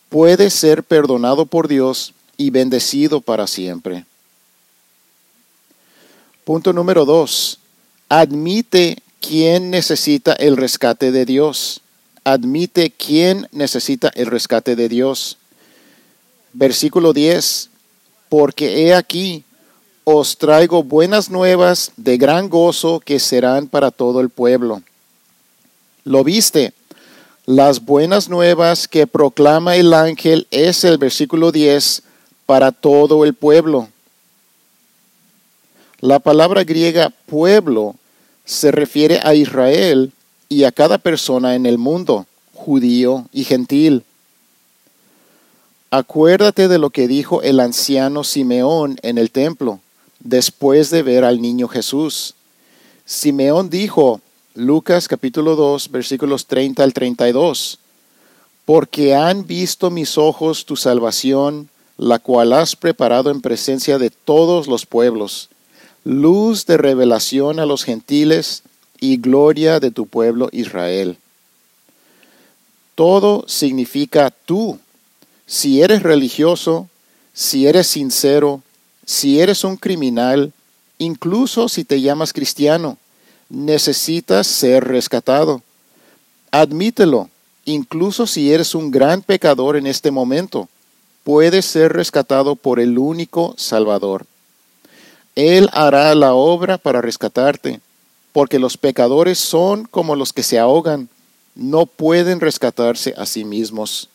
puede 0.09 0.51
ser 0.51 0.83
perdonado 0.83 1.47
por 1.47 1.69
Dios 1.69 2.13
y 2.37 2.51
bendecido 2.51 3.21
para 3.21 3.47
siempre. 3.47 4.05
Punto 6.45 6.73
número 6.73 7.05
dos. 7.05 7.59
Admite 8.09 8.99
quién 9.21 9.71
necesita 9.71 10.33
el 10.33 10.57
rescate 10.57 11.13
de 11.13 11.25
Dios. 11.25 11.81
Admite 12.25 12.91
quién 12.91 13.49
necesita 13.53 14.11
el 14.15 14.27
rescate 14.27 14.77
de 14.77 14.89
Dios. 14.89 15.39
Versículo 16.53 17.13
10. 17.13 17.71
Porque 18.29 18.83
he 18.83 18.95
aquí, 18.95 19.45
os 20.09 20.39
traigo 20.39 20.85
buenas 20.85 21.31
nuevas 21.31 21.91
de 21.97 22.17
gran 22.17 22.49
gozo 22.49 23.01
que 23.01 23.19
serán 23.19 23.67
para 23.67 23.91
todo 23.91 24.21
el 24.21 24.31
pueblo. 24.31 24.83
¿Lo 26.05 26.23
viste? 26.23 26.73
Las 27.45 27.85
buenas 27.85 28.29
nuevas 28.29 28.87
que 28.87 29.09
proclama 29.09 29.75
el 29.75 29.93
ángel 29.93 30.47
es 30.53 30.85
el 30.85 30.99
versículo 30.99 31.51
10 31.51 32.05
para 32.47 32.71
todo 32.71 33.25
el 33.25 33.35
pueblo. 33.35 33.89
La 35.99 36.21
palabra 36.21 36.63
griega 36.63 37.13
pueblo 37.27 37.97
se 38.45 38.71
refiere 38.71 39.19
a 39.25 39.35
Israel 39.35 40.13
y 40.49 40.63
a 40.63 40.71
cada 40.71 40.99
persona 40.99 41.57
en 41.57 41.67
el 41.67 41.79
mundo, 41.79 42.27
judío 42.55 43.27
y 43.33 43.43
gentil. 43.43 44.05
Acuérdate 45.91 46.69
de 46.69 46.79
lo 46.79 46.91
que 46.91 47.09
dijo 47.09 47.43
el 47.43 47.59
anciano 47.59 48.23
Simeón 48.23 48.99
en 49.03 49.19
el 49.19 49.33
templo, 49.33 49.81
después 50.27 50.91
de 50.91 51.03
ver 51.03 51.25
al 51.25 51.41
niño 51.41 51.69
Jesús. 51.69 52.35
Simeón 53.05 53.71
dijo, 53.71 54.21
Lucas 54.55 55.09
capítulo 55.09 55.57
2, 55.57 55.91
versículos 55.91 56.47
30 56.47 56.83
al 56.83 56.93
32, 56.93 57.79
porque 58.65 59.15
han 59.15 59.47
visto 59.47 59.91
mis 59.91 60.19
ojos 60.19 60.65
tu 60.65 60.77
salvación, 60.77 61.69
la 61.99 62.19
cual 62.19 62.53
has 62.53 62.77
preparado 62.77 63.31
en 63.31 63.41
presencia 63.41 63.99
de 63.99 64.11
todos 64.11 64.67
los 64.67 64.87
pueblos, 64.87 65.49
luz 66.05 66.67
de 66.67 66.77
revelación 66.77 67.61
a 67.61 67.67
los 67.67 67.85
gentiles 67.85 68.63
y 69.01 69.19
gloria 69.19 69.81
de 69.81 69.91
tu 69.91 70.07
pueblo 70.07 70.49
Israel. 70.53 71.19
Todo 72.95 73.45
significa 73.47 74.31
tú. 74.31 74.79
Si 75.47 75.83
eres 75.83 76.03
religioso, 76.03 76.89
si 77.33 77.67
eres 77.67 77.87
sincero, 77.87 78.63
si 79.07 79.41
eres 79.41 79.65
un 79.65 79.77
criminal, 79.77 80.53
incluso 80.99 81.69
si 81.69 81.85
te 81.85 82.01
llamas 82.01 82.33
cristiano, 82.33 82.99
necesitas 83.49 84.49
ser 84.49 84.85
rescatado. 84.85 85.63
Admítelo, 86.51 87.31
incluso 87.65 88.27
si 88.27 88.53
eres 88.53 88.75
un 88.75 88.91
gran 88.91 89.23
pecador 89.23 89.77
en 89.77 89.87
este 89.87 90.11
momento, 90.11 90.69
puedes 91.23 91.65
ser 91.65 91.93
rescatado 91.93 92.57
por 92.57 92.81
el 92.81 92.99
único 92.99 93.55
Salvador. 93.57 94.27
Él 95.37 95.69
hará 95.73 96.15
la 96.17 96.35
obra 96.35 96.77
para 96.77 97.01
rescatarte, 97.01 97.81
porque 98.33 98.59
los 98.59 98.77
pecadores 98.77 99.39
son 99.39 99.85
como 99.85 100.17
los 100.17 100.33
que 100.33 100.43
se 100.43 100.59
ahogan, 100.59 101.09
no 101.55 101.87
pueden 101.87 102.41
rescatarse 102.41 103.15
a 103.17 103.25
sí 103.25 103.45
mismos. 103.45 104.09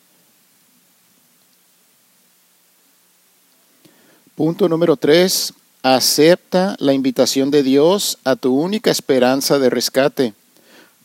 Punto 4.41 4.67
número 4.67 4.97
tres. 4.97 5.53
Acepta 5.83 6.75
la 6.79 6.93
invitación 6.93 7.51
de 7.51 7.61
Dios 7.61 8.17
a 8.23 8.35
tu 8.35 8.59
única 8.59 8.89
esperanza 8.89 9.59
de 9.59 9.69
rescate. 9.69 10.33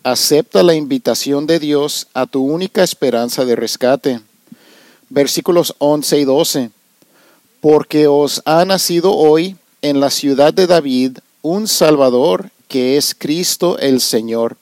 Acepta 0.03 0.63
la 0.63 0.75
invitación 0.75 1.47
de 1.47 1.59
Dios 1.59 2.07
a 2.15 2.25
tu 2.25 2.43
única 2.43 2.83
esperanza 2.83 3.45
de 3.45 3.55
rescate. 3.55 4.23
Versículos 5.11 5.75
11 5.77 6.19
y 6.19 6.25
12. 6.25 6.71
Porque 7.61 8.07
os 8.07 8.41
ha 8.47 8.65
nacido 8.65 9.13
hoy 9.13 9.57
en 9.83 10.01
la 10.01 10.09
ciudad 10.09 10.55
de 10.55 10.67
David 10.67 11.19
un 11.43 11.69
Salvador 11.69 12.49
que 12.69 12.97
es 12.97 13.15
Cristo 13.15 13.77
el 13.79 14.01
Señor. 14.01 14.57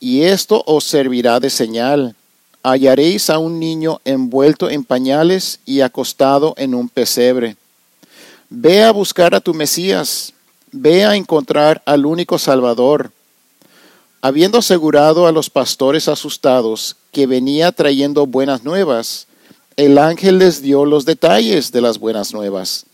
Y 0.00 0.22
esto 0.22 0.64
os 0.66 0.82
servirá 0.82 1.38
de 1.38 1.48
señal. 1.48 2.16
Hallaréis 2.64 3.30
a 3.30 3.38
un 3.38 3.60
niño 3.60 4.00
envuelto 4.04 4.68
en 4.68 4.82
pañales 4.82 5.60
y 5.64 5.82
acostado 5.82 6.54
en 6.56 6.74
un 6.74 6.88
pesebre. 6.88 7.56
Ve 8.56 8.84
a 8.84 8.92
buscar 8.92 9.34
a 9.34 9.40
tu 9.40 9.52
Mesías, 9.52 10.32
ve 10.70 11.04
a 11.04 11.16
encontrar 11.16 11.82
al 11.86 12.06
único 12.06 12.38
Salvador. 12.38 13.10
Habiendo 14.22 14.58
asegurado 14.58 15.26
a 15.26 15.32
los 15.32 15.50
pastores 15.50 16.06
asustados 16.06 16.94
que 17.10 17.26
venía 17.26 17.72
trayendo 17.72 18.26
buenas 18.26 18.62
nuevas, 18.62 19.26
el 19.74 19.98
ángel 19.98 20.38
les 20.38 20.62
dio 20.62 20.84
los 20.84 21.04
detalles 21.04 21.72
de 21.72 21.80
las 21.80 21.98
buenas 21.98 22.32
nuevas. 22.32 22.86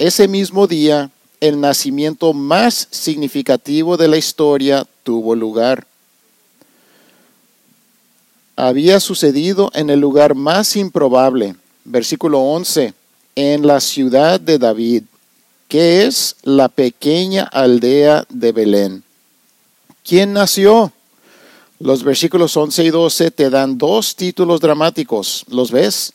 Ese 0.00 0.26
mismo 0.26 0.66
día, 0.66 1.12
el 1.38 1.60
nacimiento 1.60 2.32
más 2.32 2.88
significativo 2.90 3.96
de 3.96 4.08
la 4.08 4.16
historia 4.16 4.84
tuvo 5.04 5.36
lugar. 5.36 5.86
Había 8.56 8.98
sucedido 8.98 9.70
en 9.72 9.88
el 9.88 10.00
lugar 10.00 10.34
más 10.34 10.74
improbable. 10.74 11.54
Versículo 11.84 12.40
11 12.40 12.94
en 13.40 13.66
la 13.66 13.80
ciudad 13.80 14.38
de 14.38 14.58
David, 14.58 15.04
que 15.66 16.04
es 16.04 16.36
la 16.42 16.68
pequeña 16.68 17.44
aldea 17.44 18.26
de 18.28 18.52
Belén. 18.52 19.02
¿Quién 20.04 20.34
nació? 20.34 20.92
Los 21.78 22.04
versículos 22.04 22.54
11 22.54 22.84
y 22.84 22.90
12 22.90 23.30
te 23.30 23.48
dan 23.48 23.78
dos 23.78 24.14
títulos 24.14 24.60
dramáticos. 24.60 25.46
¿Los 25.48 25.70
ves? 25.70 26.12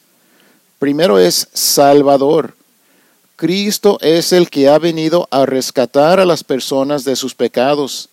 Primero 0.78 1.18
es 1.18 1.48
Salvador. 1.52 2.56
Cristo 3.38 3.98
es 4.02 4.32
el 4.32 4.52
que 4.52 4.70
ha 4.70 4.78
venido 4.78 5.28
a 5.32 5.48
rescatar 5.48 6.20
a 6.20 6.26
las 6.26 6.44
personas 6.44 7.06
de 7.06 7.16
sus 7.16 7.34
pecados. 7.34 8.10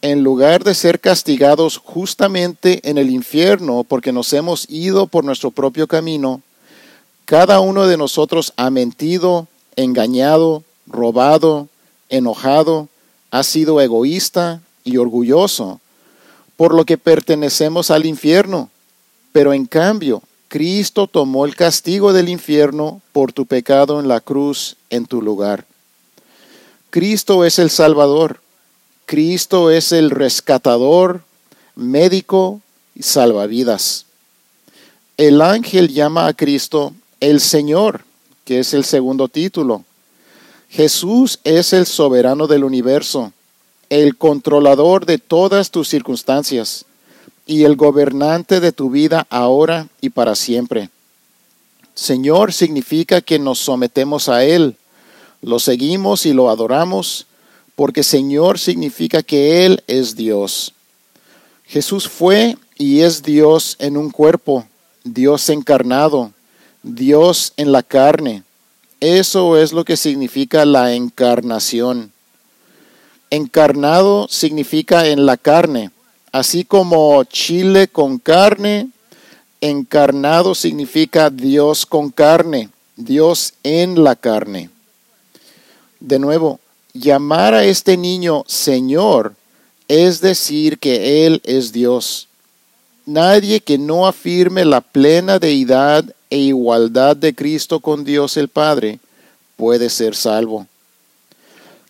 En 0.00 0.24
lugar 0.24 0.64
de 0.64 0.74
ser 0.74 1.00
castigados 1.00 1.76
justamente 1.76 2.80
en 2.88 2.96
el 2.96 3.10
infierno 3.10 3.84
porque 3.84 4.10
nos 4.10 4.32
hemos 4.32 4.66
ido 4.70 5.06
por 5.06 5.22
nuestro 5.22 5.50
propio 5.50 5.86
camino, 5.86 6.40
cada 7.32 7.60
uno 7.60 7.86
de 7.86 7.96
nosotros 7.96 8.52
ha 8.58 8.68
mentido, 8.68 9.48
engañado, 9.74 10.64
robado, 10.86 11.66
enojado, 12.10 12.88
ha 13.30 13.42
sido 13.42 13.80
egoísta 13.80 14.60
y 14.84 14.98
orgulloso, 14.98 15.80
por 16.58 16.74
lo 16.74 16.84
que 16.84 16.98
pertenecemos 16.98 17.90
al 17.90 18.04
infierno. 18.04 18.68
Pero 19.32 19.54
en 19.54 19.64
cambio, 19.64 20.22
Cristo 20.48 21.06
tomó 21.06 21.46
el 21.46 21.56
castigo 21.56 22.12
del 22.12 22.28
infierno 22.28 23.00
por 23.12 23.32
tu 23.32 23.46
pecado 23.46 23.98
en 23.98 24.08
la 24.08 24.20
cruz 24.20 24.76
en 24.90 25.06
tu 25.06 25.22
lugar. 25.22 25.64
Cristo 26.90 27.46
es 27.46 27.58
el 27.58 27.70
Salvador. 27.70 28.42
Cristo 29.06 29.70
es 29.70 29.92
el 29.92 30.10
rescatador, 30.10 31.22
médico 31.76 32.60
y 32.94 33.04
salvavidas. 33.04 34.04
El 35.16 35.40
ángel 35.40 35.88
llama 35.88 36.26
a 36.26 36.34
Cristo 36.34 36.92
el 37.22 37.40
Señor, 37.40 38.04
que 38.44 38.58
es 38.58 38.74
el 38.74 38.84
segundo 38.84 39.28
título. 39.28 39.84
Jesús 40.68 41.38
es 41.44 41.72
el 41.72 41.86
soberano 41.86 42.48
del 42.48 42.64
universo, 42.64 43.32
el 43.90 44.16
controlador 44.16 45.06
de 45.06 45.18
todas 45.18 45.70
tus 45.70 45.88
circunstancias 45.88 46.84
y 47.46 47.62
el 47.62 47.76
gobernante 47.76 48.58
de 48.58 48.72
tu 48.72 48.90
vida 48.90 49.28
ahora 49.30 49.86
y 50.00 50.10
para 50.10 50.34
siempre. 50.34 50.90
Señor 51.94 52.52
significa 52.52 53.20
que 53.20 53.38
nos 53.38 53.60
sometemos 53.60 54.28
a 54.28 54.44
Él, 54.44 54.76
lo 55.42 55.60
seguimos 55.60 56.26
y 56.26 56.32
lo 56.32 56.50
adoramos, 56.50 57.26
porque 57.76 58.02
Señor 58.02 58.58
significa 58.58 59.22
que 59.22 59.64
Él 59.64 59.84
es 59.86 60.16
Dios. 60.16 60.72
Jesús 61.66 62.08
fue 62.08 62.56
y 62.76 63.02
es 63.02 63.22
Dios 63.22 63.76
en 63.78 63.96
un 63.96 64.10
cuerpo, 64.10 64.66
Dios 65.04 65.48
encarnado, 65.50 66.32
Dios 66.82 67.52
en 67.56 67.72
la 67.72 67.82
carne. 67.82 68.42
Eso 69.00 69.56
es 69.56 69.72
lo 69.72 69.84
que 69.84 69.96
significa 69.96 70.64
la 70.64 70.94
encarnación. 70.94 72.12
Encarnado 73.30 74.28
significa 74.28 75.06
en 75.06 75.24
la 75.26 75.36
carne, 75.36 75.90
así 76.32 76.64
como 76.64 77.22
chile 77.24 77.88
con 77.88 78.18
carne, 78.18 78.90
encarnado 79.60 80.54
significa 80.54 81.30
Dios 81.30 81.86
con 81.86 82.10
carne, 82.10 82.68
Dios 82.96 83.54
en 83.62 84.04
la 84.04 84.16
carne. 84.16 84.70
De 86.00 86.18
nuevo, 86.18 86.60
llamar 86.92 87.54
a 87.54 87.64
este 87.64 87.96
niño 87.96 88.44
Señor 88.46 89.34
es 89.88 90.20
decir 90.20 90.78
que 90.78 91.26
Él 91.26 91.40
es 91.44 91.72
Dios. 91.72 92.28
Nadie 93.04 93.60
que 93.60 93.78
no 93.78 94.06
afirme 94.06 94.64
la 94.64 94.80
plena 94.80 95.38
deidad 95.38 96.04
e 96.32 96.38
igualdad 96.38 97.14
de 97.14 97.34
Cristo 97.34 97.80
con 97.80 98.04
Dios 98.04 98.38
el 98.38 98.48
Padre 98.48 99.00
puede 99.56 99.90
ser 99.90 100.14
salvo. 100.14 100.66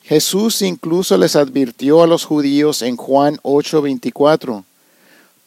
Jesús 0.02 0.62
incluso 0.62 1.16
les 1.16 1.36
advirtió 1.36 2.02
a 2.02 2.08
los 2.08 2.24
judíos 2.24 2.82
en 2.82 2.96
Juan 2.96 3.38
8:24, 3.44 4.64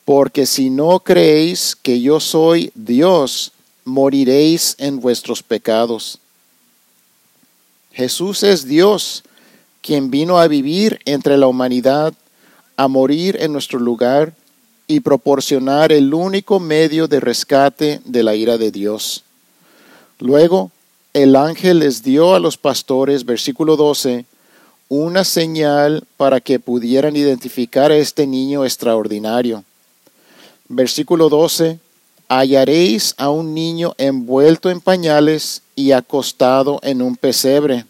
porque 0.06 0.46
si 0.46 0.70
no 0.70 1.02
creéis 1.02 1.76
que 1.76 2.00
yo 2.00 2.22
soy 2.22 2.72
Dios, 2.74 3.52
moriréis 3.84 4.76
en 4.78 5.02
vuestros 5.02 5.44
pecados. 5.44 6.20
Jesús 7.92 8.44
es 8.44 8.64
Dios, 8.64 9.24
quien 9.82 10.10
vino 10.10 10.40
a 10.40 10.48
vivir 10.48 11.02
entre 11.04 11.38
la 11.38 11.48
humanidad, 11.48 12.14
a 12.78 12.88
morir 12.88 13.36
en 13.42 13.52
nuestro 13.52 13.78
lugar 13.78 14.34
y 14.88 15.00
proporcionar 15.00 15.92
el 15.92 16.14
único 16.14 16.60
medio 16.60 17.08
de 17.08 17.20
rescate 17.20 18.02
de 18.06 18.24
la 18.24 18.36
ira 18.36 18.58
de 18.58 18.72
Dios. 18.72 19.24
Luego, 20.20 20.72
el 21.14 21.36
ángel 21.36 21.80
les 21.80 22.04
dio 22.04 22.36
a 22.36 22.40
los 22.40 22.58
pastores, 22.58 23.26
versículo 23.26 23.76
12, 23.76 24.26
una 24.90 25.24
señal 25.24 26.04
para 26.18 26.40
que 26.40 26.60
pudieran 26.60 27.16
identificar 27.16 27.92
a 27.92 27.98
este 27.98 28.28
niño 28.28 28.64
extraordinario. 28.64 29.64
Versículo 30.68 31.30
12, 31.30 31.80
hallaréis 32.28 33.16
a 33.18 33.30
un 33.30 33.54
niño 33.54 33.94
envuelto 33.98 34.70
en 34.70 34.82
pañales 34.82 35.62
y 35.76 35.92
acostado 35.92 36.80
en 36.84 37.02
un 37.02 37.16
pesebre. 37.16 37.86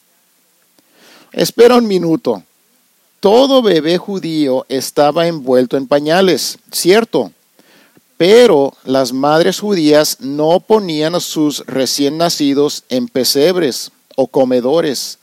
Espera 1.32 1.76
un 1.76 1.88
minuto 1.88 2.44
todo 3.26 3.64
bebé 3.64 3.98
judío 3.98 4.68
estaba 4.70 5.26
envuelto 5.26 5.78
en 5.78 5.88
pañales, 5.88 6.60
cierto, 6.72 7.32
Pero 8.18 8.72
las 8.84 9.14
madres 9.14 9.60
judías 9.62 10.18
no 10.20 10.60
ponían 10.60 11.16
a 11.16 11.20
sus 11.20 11.66
recién 11.66 12.20
nacidos 12.20 12.84
en 12.88 13.08
pesebres 13.08 13.92
o 14.16 14.28
comedores, 14.28 15.18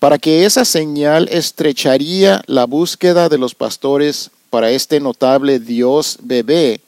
para 0.00 0.18
que 0.18 0.44
esa 0.44 0.64
señal 0.64 1.28
estrecharía 1.30 2.42
la 2.48 2.64
búsqueda 2.64 3.28
de 3.28 3.38
los 3.38 3.54
pastores 3.54 4.32
para 4.50 4.72
este 4.72 4.98
notable 4.98 5.60
Dios 5.60 6.18
bebé, 6.22 6.80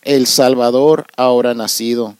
el 0.00 0.26
Salvador 0.26 1.06
ahora 1.14 1.52
nacido. 1.52 2.14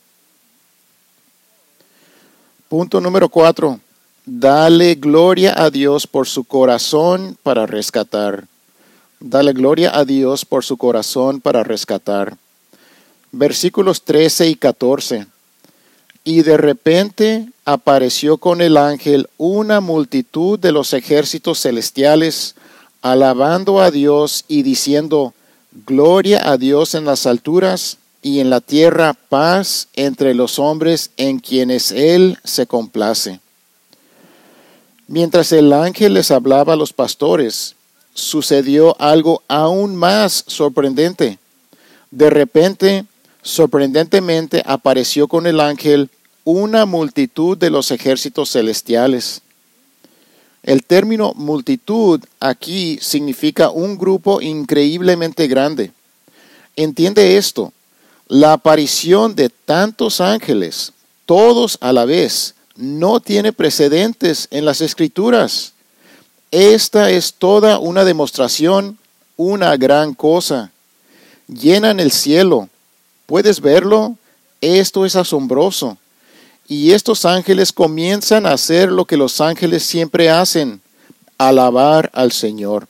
Punto 2.69 3.01
número 3.01 3.27
cuatro. 3.27 3.79
Dale 4.27 4.95
gloria 4.95 5.53
a 5.55 5.69
Dios 5.69 6.07
por 6.07 6.27
su 6.27 6.45
corazón 6.45 7.37
para 7.43 7.67
rescatar. 7.67 8.47
Dale 9.19 9.53
gloria 9.53 9.95
a 9.95 10.03
Dios 10.03 10.45
por 10.45 10.63
su 10.63 10.77
corazón 10.77 11.41
para 11.41 11.63
rescatar. 11.63 12.35
Versículos 13.31 14.01
13 14.01 14.49
y 14.49 14.55
14. 14.55 15.27
Y 16.23 16.41
de 16.41 16.57
repente 16.57 17.49
apareció 17.65 18.37
con 18.37 18.61
el 18.61 18.77
ángel 18.77 19.29
una 19.37 19.79
multitud 19.79 20.57
de 20.57 20.71
los 20.71 20.93
ejércitos 20.93 21.61
celestiales, 21.61 22.55
alabando 23.03 23.79
a 23.79 23.91
Dios 23.91 24.43
y 24.47 24.63
diciendo, 24.63 25.35
Gloria 25.85 26.49
a 26.49 26.57
Dios 26.57 26.95
en 26.95 27.05
las 27.05 27.27
alturas 27.27 27.99
y 28.23 28.39
en 28.39 28.49
la 28.49 28.59
tierra 28.59 29.13
paz 29.13 29.87
entre 29.93 30.33
los 30.33 30.57
hombres 30.57 31.11
en 31.15 31.37
quienes 31.37 31.91
Él 31.91 32.39
se 32.43 32.65
complace. 32.65 33.39
Mientras 35.07 35.51
el 35.51 35.71
ángel 35.71 36.15
les 36.15 36.31
hablaba 36.31 36.73
a 36.73 36.75
los 36.75 36.91
pastores, 36.91 37.75
sucedió 38.13 38.99
algo 38.99 39.43
aún 39.47 39.95
más 39.95 40.43
sorprendente. 40.47 41.37
De 42.09 42.29
repente, 42.29 43.05
sorprendentemente, 43.43 44.63
apareció 44.65 45.27
con 45.27 45.45
el 45.45 45.59
ángel 45.59 46.09
una 46.43 46.85
multitud 46.85 47.57
de 47.57 47.69
los 47.69 47.91
ejércitos 47.91 48.51
celestiales. 48.51 49.41
El 50.63 50.83
término 50.83 51.33
multitud 51.35 52.23
aquí 52.39 52.97
significa 52.99 53.69
un 53.69 53.97
grupo 53.97 54.41
increíblemente 54.41 55.47
grande. 55.47 55.91
Entiende 56.75 57.37
esto, 57.37 57.71
la 58.27 58.53
aparición 58.53 59.35
de 59.35 59.49
tantos 59.49 60.19
ángeles, 60.19 60.91
todos 61.27 61.77
a 61.81 61.93
la 61.93 62.05
vez, 62.05 62.55
no 62.75 63.19
tiene 63.19 63.53
precedentes 63.53 64.47
en 64.51 64.65
las 64.65 64.81
escrituras. 64.81 65.73
Esta 66.51 67.09
es 67.09 67.33
toda 67.33 67.79
una 67.79 68.03
demostración, 68.03 68.97
una 69.37 69.75
gran 69.77 70.13
cosa. 70.13 70.71
Llenan 71.47 71.99
el 71.99 72.11
cielo. 72.11 72.69
¿Puedes 73.25 73.61
verlo? 73.61 74.17
Esto 74.61 75.05
es 75.05 75.15
asombroso. 75.15 75.97
Y 76.67 76.91
estos 76.91 77.25
ángeles 77.25 77.71
comienzan 77.71 78.45
a 78.45 78.53
hacer 78.53 78.91
lo 78.91 79.05
que 79.05 79.17
los 79.17 79.39
ángeles 79.39 79.83
siempre 79.83 80.29
hacen, 80.29 80.81
alabar 81.37 82.09
al 82.13 82.31
Señor. 82.31 82.87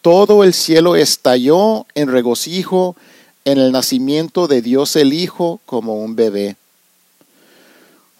Todo 0.00 0.44
el 0.44 0.54
cielo 0.54 0.96
estalló 0.96 1.86
en 1.94 2.08
regocijo 2.08 2.96
en 3.44 3.58
el 3.58 3.72
nacimiento 3.72 4.46
de 4.46 4.62
Dios 4.62 4.94
el 4.96 5.12
Hijo 5.12 5.60
como 5.66 5.96
un 5.96 6.14
bebé. 6.14 6.56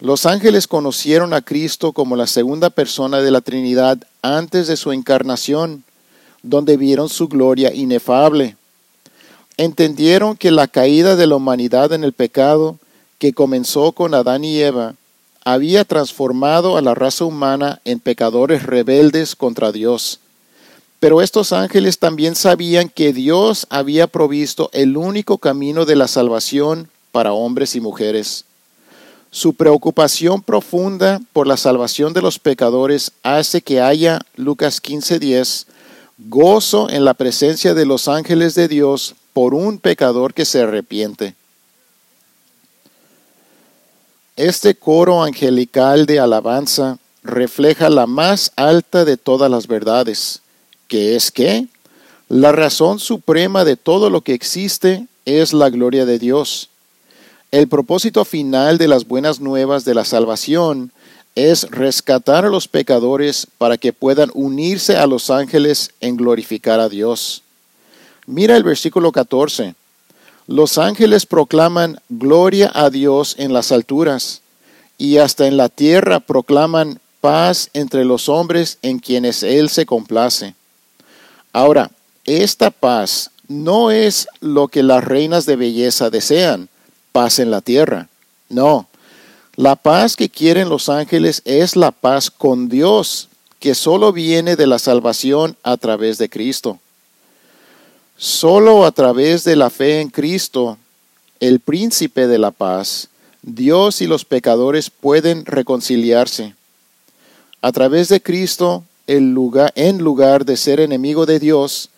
Los 0.03 0.25
ángeles 0.25 0.67
conocieron 0.67 1.33
a 1.33 1.39
Cristo 1.39 1.93
como 1.93 2.17
la 2.17 2.27
segunda 2.27 2.69
persona 2.69 3.21
de 3.21 3.31
la 3.31 3.39
Trinidad 3.39 3.99
antes 4.21 4.67
de 4.67 4.75
su 4.75 4.91
encarnación, 4.91 5.85
donde 6.41 6.75
vieron 6.75 7.07
su 7.07 7.29
gloria 7.29 7.73
inefable. 7.73 8.57
Entendieron 9.55 10.35
que 10.35 10.51
la 10.51 10.67
caída 10.67 11.15
de 11.15 11.25
la 11.25 11.37
humanidad 11.37 11.93
en 11.93 12.03
el 12.03 12.11
pecado, 12.11 12.79
que 13.17 13.31
comenzó 13.31 13.93
con 13.93 14.13
Adán 14.13 14.43
y 14.43 14.59
Eva, 14.59 14.95
había 15.45 15.85
transformado 15.85 16.75
a 16.75 16.81
la 16.81 16.95
raza 16.95 17.23
humana 17.23 17.79
en 17.85 18.01
pecadores 18.01 18.63
rebeldes 18.63 19.37
contra 19.37 19.71
Dios. 19.71 20.19
Pero 20.99 21.21
estos 21.21 21.53
ángeles 21.53 21.97
también 21.99 22.35
sabían 22.35 22.89
que 22.89 23.13
Dios 23.13 23.67
había 23.69 24.07
provisto 24.07 24.69
el 24.73 24.97
único 24.97 25.37
camino 25.37 25.85
de 25.85 25.95
la 25.95 26.09
salvación 26.09 26.89
para 27.13 27.31
hombres 27.31 27.77
y 27.77 27.79
mujeres. 27.79 28.43
Su 29.33 29.55
preocupación 29.55 30.43
profunda 30.43 31.19
por 31.33 31.47
la 31.47 31.57
salvación 31.57 32.13
de 32.13 32.21
los 32.21 32.37
pecadores 32.37 33.13
hace 33.23 33.63
que 33.63 33.81
haya, 33.81 34.21
Lucas 34.35 34.79
15:10, 34.79 35.65
gozo 36.19 36.87
en 36.87 37.03
la 37.03 37.15
presencia 37.15 37.73
de 37.73 37.87
los 37.87 38.07
ángeles 38.07 38.53
de 38.53 38.67
Dios 38.67 39.15
por 39.33 39.55
un 39.55 39.79
pecador 39.79 40.35
que 40.35 40.45
se 40.45 40.61
arrepiente. 40.61 41.33
Este 44.35 44.75
coro 44.75 45.23
angelical 45.23 46.05
de 46.05 46.19
alabanza 46.19 46.99
refleja 47.23 47.89
la 47.89 48.05
más 48.05 48.51
alta 48.55 49.03
de 49.03 49.17
todas 49.17 49.49
las 49.49 49.65
verdades, 49.65 50.43
que 50.87 51.15
es 51.15 51.31
que 51.31 51.65
la 52.29 52.51
razón 52.51 52.99
suprema 52.99 53.65
de 53.65 53.77
todo 53.77 54.11
lo 54.11 54.21
que 54.21 54.35
existe 54.35 55.07
es 55.25 55.53
la 55.53 55.71
gloria 55.71 56.05
de 56.05 56.19
Dios. 56.19 56.69
El 57.53 57.67
propósito 57.67 58.25
final 58.25 58.79
de 58.79 58.87
las 58.87 59.07
buenas 59.07 59.39
nuevas 59.39 59.85
de 59.85 59.93
la 59.93 60.05
salvación 60.05 60.91
es 61.35 61.69
rescatar 61.69 62.45
a 62.45 62.49
los 62.49 62.67
pecadores 62.67 63.45
para 63.59 63.77
que 63.77 63.93
puedan 63.93 64.31
unirse 64.33 64.97
a 64.97 65.05
los 65.05 65.29
ángeles 65.29 65.91
en 66.01 66.17
glorificar 66.17 66.79
a 66.79 66.89
Dios. 66.89 67.43
Mira 68.25 68.57
el 68.57 68.63
versículo 68.63 69.11
14. 69.11 69.75
Los 70.47 70.79
ángeles 70.79 71.27
proclaman 71.27 71.99
gloria 72.09 72.71
a 72.73 72.89
Dios 72.89 73.35
en 73.37 73.53
las 73.53 73.71
alturas, 73.71 74.41
y 74.97 75.19
hasta 75.19 75.45
en 75.45 75.55
la 75.55 75.69
tierra 75.69 76.21
proclaman 76.21 76.99
paz 77.21 77.69
entre 77.73 78.03
los 78.03 78.29
hombres 78.29 78.79
en 78.81 78.97
quienes 78.97 79.43
Él 79.43 79.69
se 79.69 79.85
complace. 79.85 80.55
Ahora, 81.51 81.91
esta 82.25 82.71
paz 82.71 83.29
no 83.47 83.91
es 83.91 84.27
lo 84.39 84.69
que 84.69 84.81
las 84.81 85.03
reinas 85.03 85.45
de 85.45 85.55
belleza 85.55 86.09
desean, 86.09 86.67
paz 87.13 87.39
en 87.39 87.49
la 87.49 87.61
tierra. 87.61 88.09
No, 88.49 88.87
la 89.55 89.77
paz 89.77 90.17
que 90.17 90.29
quieren 90.29 90.67
los 90.67 90.89
ángeles 90.89 91.41
es 91.45 91.75
la 91.77 91.91
paz 91.91 92.29
con 92.29 92.67
Dios, 92.67 93.29
que 93.59 93.75
solo 93.75 94.11
viene 94.11 94.57
de 94.57 94.67
la 94.67 94.79
salvación 94.79 95.55
a 95.63 95.77
través 95.77 96.17
de 96.17 96.27
Cristo. 96.27 96.79
Solo 98.17 98.85
a 98.85 98.91
través 98.91 99.43
de 99.43 99.55
la 99.55 99.69
fe 99.69 100.01
en 100.01 100.09
Cristo, 100.09 100.77
el 101.39 101.59
príncipe 101.59 102.27
de 102.27 102.39
la 102.39 102.51
paz, 102.51 103.09
Dios 103.41 104.01
y 104.01 104.07
los 104.07 104.25
pecadores 104.25 104.89
pueden 104.89 105.45
reconciliarse. 105.45 106.55
A 107.61 107.71
través 107.71 108.09
de 108.09 108.21
Cristo, 108.21 108.83
lugar, 109.07 109.71
en 109.75 109.99
lugar 109.99 110.45
de 110.45 110.57
ser 110.57 110.79
enemigo 110.79 111.25
de 111.25 111.39
Dios, 111.39 111.89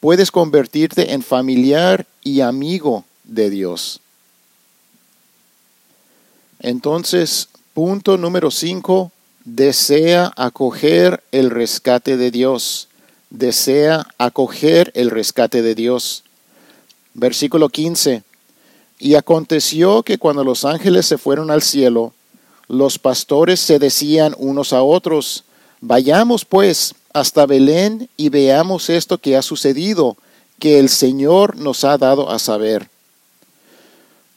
puedes 0.00 0.30
convertirte 0.30 1.12
en 1.12 1.22
familiar 1.22 2.06
y 2.22 2.40
amigo 2.40 3.04
de 3.24 3.50
Dios. 3.50 4.01
Entonces, 6.62 7.48
punto 7.74 8.16
número 8.16 8.52
cinco, 8.52 9.10
desea 9.44 10.32
acoger 10.36 11.22
el 11.32 11.50
rescate 11.50 12.16
de 12.16 12.30
Dios. 12.30 12.88
Desea 13.30 14.06
acoger 14.16 14.92
el 14.94 15.10
rescate 15.10 15.60
de 15.60 15.74
Dios. 15.74 16.22
Versículo 17.14 17.68
15. 17.68 18.22
Y 19.00 19.16
aconteció 19.16 20.04
que 20.04 20.18
cuando 20.18 20.44
los 20.44 20.64
ángeles 20.64 21.06
se 21.06 21.18
fueron 21.18 21.50
al 21.50 21.62
cielo, 21.62 22.14
los 22.68 22.96
pastores 23.00 23.58
se 23.58 23.80
decían 23.80 24.36
unos 24.38 24.72
a 24.72 24.84
otros, 24.84 25.42
vayamos 25.80 26.44
pues 26.44 26.94
hasta 27.12 27.44
Belén 27.44 28.08
y 28.16 28.28
veamos 28.28 28.88
esto 28.88 29.18
que 29.18 29.36
ha 29.36 29.42
sucedido, 29.42 30.16
que 30.60 30.78
el 30.78 30.88
Señor 30.88 31.56
nos 31.56 31.82
ha 31.82 31.98
dado 31.98 32.30
a 32.30 32.38
saber. 32.38 32.91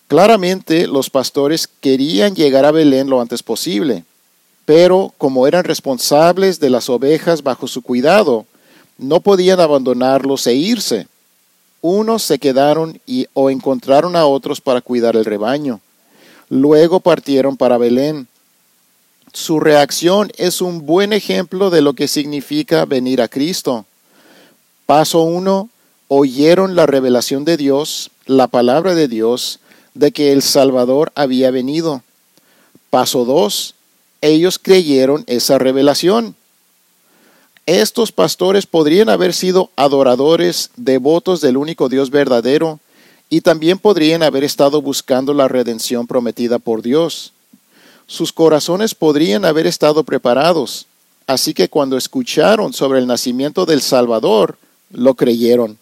Claramente 0.07 0.87
los 0.87 1.09
pastores 1.09 1.67
querían 1.67 2.35
llegar 2.35 2.65
a 2.65 2.71
Belén 2.71 3.09
lo 3.09 3.21
antes 3.21 3.41
posible, 3.41 4.03
pero 4.65 5.13
como 5.17 5.47
eran 5.47 5.63
responsables 5.63 6.59
de 6.59 6.69
las 6.69 6.89
ovejas 6.89 7.41
bajo 7.41 7.67
su 7.67 7.81
cuidado, 7.81 8.45
no 8.97 9.19
podían 9.19 9.59
abandonarlos 9.59 10.45
e 10.47 10.53
irse. 10.53 11.07
Unos 11.81 12.23
se 12.23 12.39
quedaron 12.39 12.99
y, 13.05 13.27
o 13.33 13.49
encontraron 13.49 14.15
a 14.15 14.25
otros 14.25 14.61
para 14.61 14.81
cuidar 14.81 15.15
el 15.15 15.25
rebaño. 15.25 15.81
Luego 16.49 16.99
partieron 16.99 17.57
para 17.57 17.77
Belén. 17.77 18.27
Su 19.33 19.59
reacción 19.59 20.31
es 20.37 20.61
un 20.61 20.85
buen 20.85 21.13
ejemplo 21.13 21.69
de 21.69 21.81
lo 21.81 21.93
que 21.93 22.07
significa 22.07 22.85
venir 22.85 23.21
a 23.21 23.27
Cristo. 23.27 23.85
Paso 24.85 25.21
uno, 25.21 25.69
oyeron 26.07 26.75
la 26.75 26.85
revelación 26.85 27.43
de 27.43 27.57
Dios, 27.57 28.11
la 28.27 28.47
palabra 28.47 28.95
de 28.95 29.07
Dios, 29.07 29.59
de 29.95 30.11
que 30.11 30.31
el 30.31 30.43
Salvador 30.43 31.11
había 31.15 31.49
venido. 31.49 32.03
Paso 32.91 33.25
2. 33.25 33.73
Ellos 34.21 34.59
creyeron 34.59 35.23
esa 35.25 35.57
revelación. 35.57 36.35
Estos 37.65 38.11
pastores 38.11 38.67
podrían 38.67 39.09
haber 39.09 39.33
sido 39.33 39.71
adoradores 39.75 40.69
devotos 40.75 41.41
del 41.41 41.57
único 41.57 41.89
Dios 41.89 42.11
verdadero 42.11 42.79
y 43.29 43.41
también 43.41 43.79
podrían 43.79 44.21
haber 44.21 44.43
estado 44.43 44.83
buscando 44.83 45.33
la 45.33 45.47
redención 45.47 46.05
prometida 46.05 46.59
por 46.59 46.83
Dios. 46.83 47.33
Sus 48.05 48.31
corazones 48.31 48.93
podrían 48.93 49.45
haber 49.45 49.65
estado 49.65 50.03
preparados, 50.03 50.85
así 51.25 51.55
que 51.55 51.69
cuando 51.69 51.97
escucharon 51.97 52.71
sobre 52.71 52.99
el 52.99 53.07
nacimiento 53.07 53.65
del 53.65 53.81
Salvador, 53.81 54.59
lo 54.91 55.15
creyeron. 55.15 55.79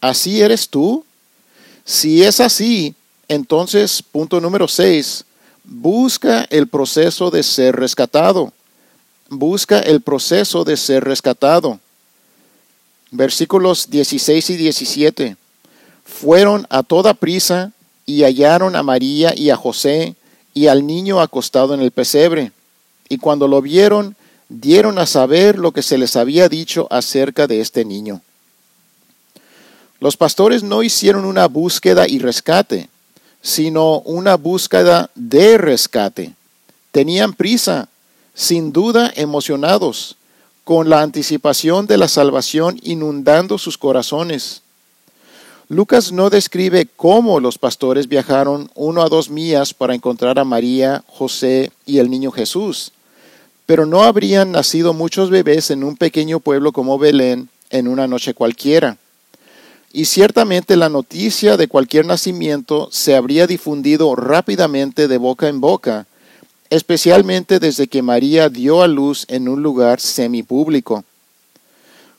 ¿Así 0.00 0.40
eres 0.40 0.70
tú? 0.70 1.04
Si 1.84 2.24
es 2.24 2.40
así, 2.40 2.94
entonces, 3.28 4.02
punto 4.02 4.40
número 4.40 4.68
6, 4.68 5.24
busca 5.64 6.46
el 6.50 6.68
proceso 6.68 7.30
de 7.30 7.42
ser 7.42 7.76
rescatado. 7.76 8.52
Busca 9.28 9.78
el 9.78 10.00
proceso 10.00 10.64
de 10.64 10.76
ser 10.76 11.04
rescatado. 11.04 11.80
Versículos 13.10 13.90
16 13.90 14.50
y 14.50 14.56
17. 14.56 15.36
Fueron 16.04 16.66
a 16.68 16.82
toda 16.82 17.14
prisa 17.14 17.72
y 18.06 18.22
hallaron 18.22 18.76
a 18.76 18.82
María 18.82 19.32
y 19.34 19.50
a 19.50 19.56
José 19.56 20.14
y 20.52 20.66
al 20.66 20.86
niño 20.86 21.20
acostado 21.20 21.74
en 21.74 21.80
el 21.80 21.90
pesebre. 21.90 22.52
Y 23.08 23.18
cuando 23.18 23.48
lo 23.48 23.62
vieron, 23.62 24.16
dieron 24.48 24.98
a 24.98 25.06
saber 25.06 25.58
lo 25.58 25.72
que 25.72 25.82
se 25.82 25.98
les 25.98 26.16
había 26.16 26.48
dicho 26.48 26.86
acerca 26.90 27.46
de 27.46 27.60
este 27.60 27.84
niño. 27.84 28.20
Los 30.00 30.16
pastores 30.16 30.62
no 30.62 30.82
hicieron 30.82 31.24
una 31.24 31.48
búsqueda 31.48 32.06
y 32.06 32.18
rescate, 32.18 32.88
sino 33.44 33.98
una 34.00 34.36
búsqueda 34.36 35.10
de 35.14 35.58
rescate. 35.58 36.32
Tenían 36.92 37.34
prisa, 37.34 37.88
sin 38.32 38.72
duda 38.72 39.12
emocionados, 39.14 40.16
con 40.64 40.88
la 40.88 41.02
anticipación 41.02 41.86
de 41.86 41.98
la 41.98 42.08
salvación 42.08 42.80
inundando 42.82 43.58
sus 43.58 43.76
corazones. 43.76 44.62
Lucas 45.68 46.10
no 46.10 46.30
describe 46.30 46.88
cómo 46.96 47.38
los 47.38 47.58
pastores 47.58 48.08
viajaron 48.08 48.70
uno 48.74 49.02
a 49.02 49.10
dos 49.10 49.28
millas 49.28 49.74
para 49.74 49.94
encontrar 49.94 50.38
a 50.38 50.44
María, 50.44 51.04
José 51.06 51.70
y 51.84 51.98
el 51.98 52.08
niño 52.08 52.30
Jesús, 52.30 52.92
pero 53.66 53.84
no 53.84 54.04
habrían 54.04 54.52
nacido 54.52 54.94
muchos 54.94 55.28
bebés 55.28 55.70
en 55.70 55.84
un 55.84 55.98
pequeño 55.98 56.40
pueblo 56.40 56.72
como 56.72 56.98
Belén 56.98 57.50
en 57.68 57.88
una 57.88 58.06
noche 58.06 58.32
cualquiera. 58.32 58.96
Y 59.96 60.06
ciertamente 60.06 60.76
la 60.76 60.88
noticia 60.88 61.56
de 61.56 61.68
cualquier 61.68 62.04
nacimiento 62.04 62.88
se 62.90 63.14
habría 63.14 63.46
difundido 63.46 64.16
rápidamente 64.16 65.06
de 65.06 65.18
boca 65.18 65.46
en 65.46 65.60
boca, 65.60 66.08
especialmente 66.68 67.60
desde 67.60 67.86
que 67.86 68.02
María 68.02 68.48
dio 68.48 68.82
a 68.82 68.88
luz 68.88 69.24
en 69.28 69.48
un 69.48 69.62
lugar 69.62 70.00
semipúblico. 70.00 71.04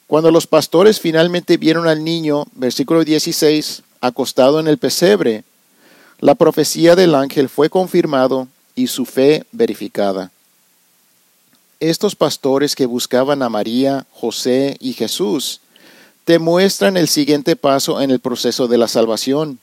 Cuando 0.07 0.31
los 0.31 0.47
pastores 0.47 1.01
finalmente 1.01 1.57
vieron 1.57 1.85
al 1.85 2.05
niño, 2.05 2.45
versículo 2.53 3.03
16, 3.03 3.83
acostado 3.99 4.61
en 4.61 4.69
el 4.69 4.77
pesebre, 4.77 5.43
la 6.21 6.35
profecía 6.35 6.95
del 6.95 7.13
ángel 7.13 7.49
fue 7.49 7.69
confirmado 7.69 8.47
y 8.73 8.88
su 8.88 9.03
fe 9.03 9.43
verificada. 9.51 10.31
Estos 11.81 12.15
pastores 12.15 12.73
que 12.73 12.85
buscaban 12.85 13.43
a 13.43 13.49
María, 13.49 14.05
José 14.13 14.77
y 14.79 14.93
Jesús 14.93 15.59
te 16.25 16.39
muestran 16.39 16.97
el 16.97 17.07
siguiente 17.07 17.55
paso 17.55 18.01
en 18.01 18.09
el 18.09 18.19
proceso 18.19 18.67
de 18.67 18.79
la 18.79 18.88
salvación. 18.88 19.59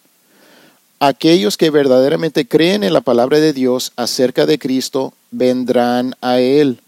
Aquellos 1.00 1.56
que 1.56 1.70
verdaderamente 1.70 2.46
creen 2.46 2.84
en 2.84 2.92
la 2.92 3.00
palabra 3.00 3.40
de 3.40 3.52
Dios 3.52 3.92
acerca 3.96 4.46
de 4.46 4.60
Cristo 4.60 5.12
vendrán 5.32 6.14
a 6.20 6.38
Él. 6.38 6.80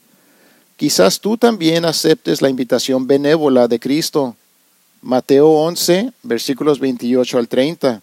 Quizás 0.76 1.18
tú 1.18 1.36
también 1.36 1.84
aceptes 1.84 2.40
la 2.40 2.48
invitación 2.48 3.08
benévola 3.08 3.66
de 3.66 3.80
Cristo. 3.80 4.36
Mateo 5.02 5.48
11, 5.48 6.12
versículos 6.22 6.78
28 6.78 7.38
al 7.38 7.48
30. 7.48 8.00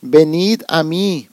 Venid 0.00 0.62
a 0.66 0.82
mí, 0.82 1.28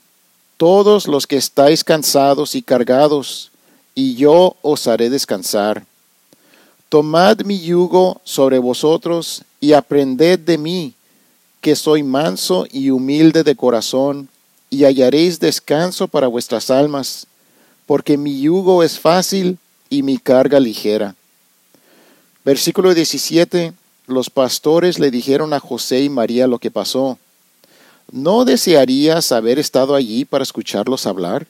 todos 0.58 1.08
los 1.08 1.26
que 1.26 1.38
estáis 1.38 1.86
cansados 1.86 2.56
y 2.56 2.62
cargados, 2.62 3.52
y 3.95 4.15
yo 4.15 4.58
os 4.62 4.88
haré 4.88 5.10
descansar. 5.10 5.86
Tomad 6.89 7.41
mi 7.45 7.60
yugo 7.60 8.21
sobre 8.26 8.60
vosotros 8.60 9.43
y 9.63 9.71
aprended 9.71 10.39
de 10.39 10.58
mí, 10.58 10.93
que 11.62 11.78
soy 11.78 12.04
manso 12.04 12.67
y 12.69 12.89
humilde 12.89 13.43
de 13.43 13.56
corazón, 13.56 14.28
y 14.69 14.84
hallaréis 14.84 15.39
descanso 15.39 16.10
para 16.10 16.28
vuestras 16.28 16.69
almas, 16.69 17.28
porque 17.86 18.17
mi 18.17 18.41
yugo 18.41 18.84
es 18.84 18.99
fácil 18.99 19.58
y 19.89 20.04
mi 20.04 20.17
carga 20.17 20.60
ligera. 20.60 21.15
Versículo 22.43 22.93
17. 22.93 23.71
Los 24.06 24.30
pastores 24.30 24.99
le 24.99 25.12
dijeron 25.12 25.54
a 25.54 25.62
José 25.62 26.02
y 26.02 26.10
María 26.10 26.45
lo 26.45 26.60
que 26.60 26.69
pasó. 26.69 27.17
¿No 28.12 28.43
desearías 28.43 29.32
haber 29.32 29.60
estado 29.60 29.95
allí 29.95 30.26
para 30.26 30.43
escucharlos 30.43 31.08
hablar? 31.08 31.47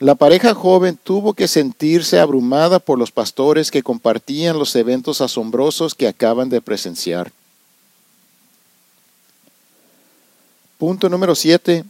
La 0.00 0.14
pareja 0.14 0.54
joven 0.54 0.98
tuvo 1.00 1.34
que 1.34 1.46
sentirse 1.46 2.18
abrumada 2.18 2.78
por 2.78 2.98
los 2.98 3.12
pastores 3.12 3.70
que 3.70 3.82
compartían 3.82 4.58
los 4.58 4.74
eventos 4.74 5.20
asombrosos 5.20 5.94
que 5.94 6.08
acaban 6.08 6.48
de 6.48 6.62
presenciar. 6.62 7.32
Punto 10.78 11.10
número 11.10 11.34
7. 11.34 11.84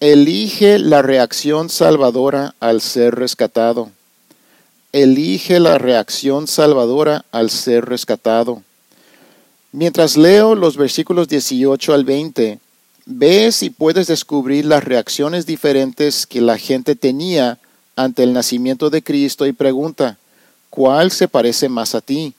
Elige 0.00 0.78
la 0.78 1.02
reacción 1.02 1.68
salvadora 1.68 2.54
al 2.58 2.80
ser 2.80 3.16
rescatado. 3.16 3.90
Elige 4.92 5.60
la 5.60 5.76
reacción 5.76 6.46
salvadora 6.46 7.26
al 7.32 7.50
ser 7.50 7.84
rescatado. 7.84 8.62
Mientras 9.72 10.16
leo 10.16 10.54
los 10.54 10.78
versículos 10.78 11.28
18 11.28 11.92
al 11.92 12.04
20, 12.04 12.60
Ve 13.04 13.50
si 13.50 13.70
puedes 13.70 14.06
descubrir 14.06 14.64
las 14.64 14.84
reacciones 14.84 15.44
diferentes 15.44 16.26
que 16.26 16.40
la 16.40 16.56
gente 16.56 16.94
tenía 16.94 17.58
ante 17.96 18.22
el 18.22 18.32
nacimiento 18.32 18.90
de 18.90 19.02
Cristo 19.02 19.46
y 19.46 19.52
pregunta, 19.52 20.18
¿cuál 20.70 21.10
se 21.10 21.28
parece 21.28 21.68
más 21.68 21.94
a 21.94 22.00
ti? 22.00 22.34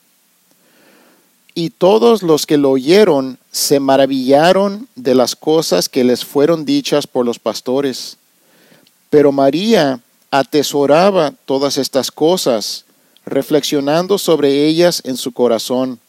Y 1.54 1.70
todos 1.70 2.24
los 2.24 2.46
que 2.46 2.58
lo 2.58 2.72
oyeron 2.72 3.38
se 3.52 3.80
maravillaron 3.80 4.88
de 4.96 5.14
las 5.14 5.36
cosas 5.36 5.90
que 5.90 6.04
les 6.04 6.26
fueron 6.26 6.66
dichas 6.66 7.06
por 7.06 7.26
los 7.26 7.38
pastores. 7.38 8.18
Pero 9.10 9.32
María 9.32 10.00
atesoraba 10.32 11.34
todas 11.46 11.78
estas 11.78 12.10
cosas, 12.10 12.86
reflexionando 13.26 14.18
sobre 14.18 14.66
ellas 14.66 15.04
en 15.06 15.18
su 15.18 15.32
corazón. 15.32 16.00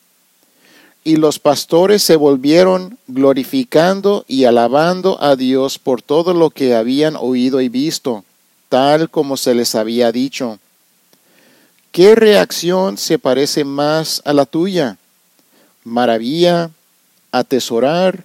Y 1.05 1.17
los 1.17 1.38
pastores 1.38 2.03
se 2.03 2.17
volvieron 2.17 2.99
glorificando 3.07 4.25
y 4.27 4.45
alabando 4.45 5.23
a 5.23 5.37
Dios 5.37 5.79
por 5.79 6.01
todo 6.01 6.33
lo 6.33 6.49
que 6.49 6.75
habían 6.75 7.14
oído 7.14 7.61
y 7.61 7.69
visto, 7.69 8.25
tal 8.71 9.11
como 9.11 9.37
se 9.37 9.55
les 9.55 9.75
había 9.75 10.11
dicho. 10.12 10.59
¿Qué 11.93 12.14
reacción 12.14 12.97
se 12.97 13.19
parece 13.19 13.64
más 13.64 14.23
a 14.25 14.33
la 14.33 14.47
tuya? 14.47 14.97
¿Maravilla, 15.85 16.71
atesorar 17.31 18.25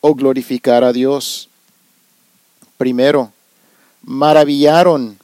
o 0.00 0.14
glorificar 0.14 0.84
a 0.84 0.92
Dios? 0.92 1.48
Primero, 2.78 3.32
maravillaron, 4.02 5.18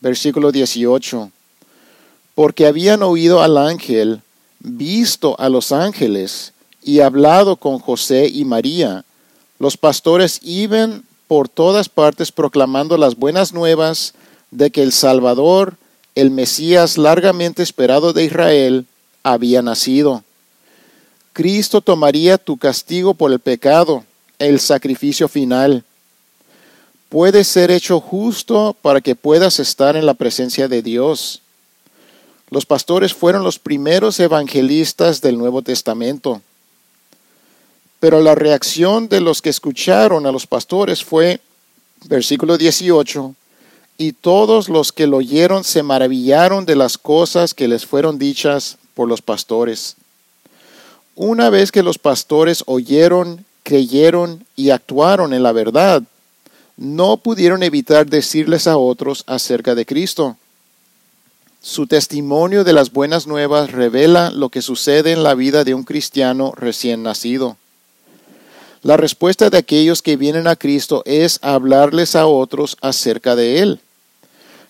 versículo 0.00 0.52
18, 0.52 1.30
porque 2.34 2.66
habían 2.66 3.02
oído 3.02 3.42
al 3.42 3.58
ángel 3.58 4.22
visto 4.60 5.38
a 5.38 5.48
los 5.48 5.72
ángeles 5.72 6.52
y 6.82 7.00
hablado 7.00 7.56
con 7.56 7.78
José 7.78 8.28
y 8.28 8.44
María, 8.44 9.04
los 9.58 9.76
pastores 9.76 10.40
iban 10.42 11.04
por 11.26 11.48
todas 11.48 11.88
partes 11.88 12.32
proclamando 12.32 12.96
las 12.96 13.16
buenas 13.16 13.52
nuevas 13.52 14.14
de 14.50 14.70
que 14.70 14.82
el 14.82 14.92
Salvador, 14.92 15.76
el 16.14 16.30
Mesías 16.30 16.96
largamente 16.96 17.62
esperado 17.62 18.12
de 18.12 18.24
Israel, 18.24 18.86
había 19.22 19.62
nacido. 19.62 20.24
Cristo 21.32 21.80
tomaría 21.80 22.38
tu 22.38 22.56
castigo 22.56 23.14
por 23.14 23.30
el 23.30 23.38
pecado, 23.38 24.04
el 24.38 24.58
sacrificio 24.58 25.28
final. 25.28 25.84
Puede 27.08 27.44
ser 27.44 27.70
hecho 27.70 28.00
justo 28.00 28.76
para 28.80 29.00
que 29.00 29.14
puedas 29.14 29.60
estar 29.60 29.96
en 29.96 30.06
la 30.06 30.14
presencia 30.14 30.68
de 30.68 30.82
Dios. 30.82 31.42
Los 32.50 32.64
pastores 32.64 33.12
fueron 33.12 33.44
los 33.44 33.58
primeros 33.58 34.18
evangelistas 34.20 35.20
del 35.20 35.36
Nuevo 35.36 35.62
Testamento. 35.62 36.40
Pero 38.00 38.20
la 38.20 38.34
reacción 38.34 39.08
de 39.08 39.20
los 39.20 39.42
que 39.42 39.50
escucharon 39.50 40.24
a 40.24 40.32
los 40.32 40.46
pastores 40.46 41.04
fue, 41.04 41.40
versículo 42.04 42.56
18, 42.56 43.34
y 43.98 44.12
todos 44.12 44.68
los 44.68 44.92
que 44.92 45.08
lo 45.08 45.16
oyeron 45.18 45.64
se 45.64 45.82
maravillaron 45.82 46.64
de 46.64 46.76
las 46.76 46.96
cosas 46.96 47.52
que 47.52 47.66
les 47.66 47.84
fueron 47.84 48.18
dichas 48.18 48.78
por 48.94 49.08
los 49.08 49.20
pastores. 49.20 49.96
Una 51.16 51.50
vez 51.50 51.72
que 51.72 51.82
los 51.82 51.98
pastores 51.98 52.62
oyeron, 52.66 53.44
creyeron 53.64 54.46
y 54.54 54.70
actuaron 54.70 55.34
en 55.34 55.42
la 55.42 55.50
verdad, 55.50 56.04
no 56.76 57.16
pudieron 57.16 57.64
evitar 57.64 58.06
decirles 58.06 58.68
a 58.68 58.78
otros 58.78 59.24
acerca 59.26 59.74
de 59.74 59.84
Cristo. 59.84 60.36
Su 61.60 61.88
testimonio 61.88 62.62
de 62.62 62.72
las 62.72 62.92
buenas 62.92 63.26
nuevas 63.26 63.72
revela 63.72 64.30
lo 64.30 64.48
que 64.48 64.62
sucede 64.62 65.10
en 65.10 65.24
la 65.24 65.34
vida 65.34 65.64
de 65.64 65.74
un 65.74 65.82
cristiano 65.82 66.52
recién 66.56 67.02
nacido. 67.02 67.56
La 68.82 68.96
respuesta 68.96 69.50
de 69.50 69.58
aquellos 69.58 70.00
que 70.00 70.16
vienen 70.16 70.46
a 70.46 70.54
Cristo 70.54 71.02
es 71.04 71.40
hablarles 71.42 72.14
a 72.14 72.26
otros 72.26 72.76
acerca 72.80 73.34
de 73.34 73.58
Él. 73.58 73.80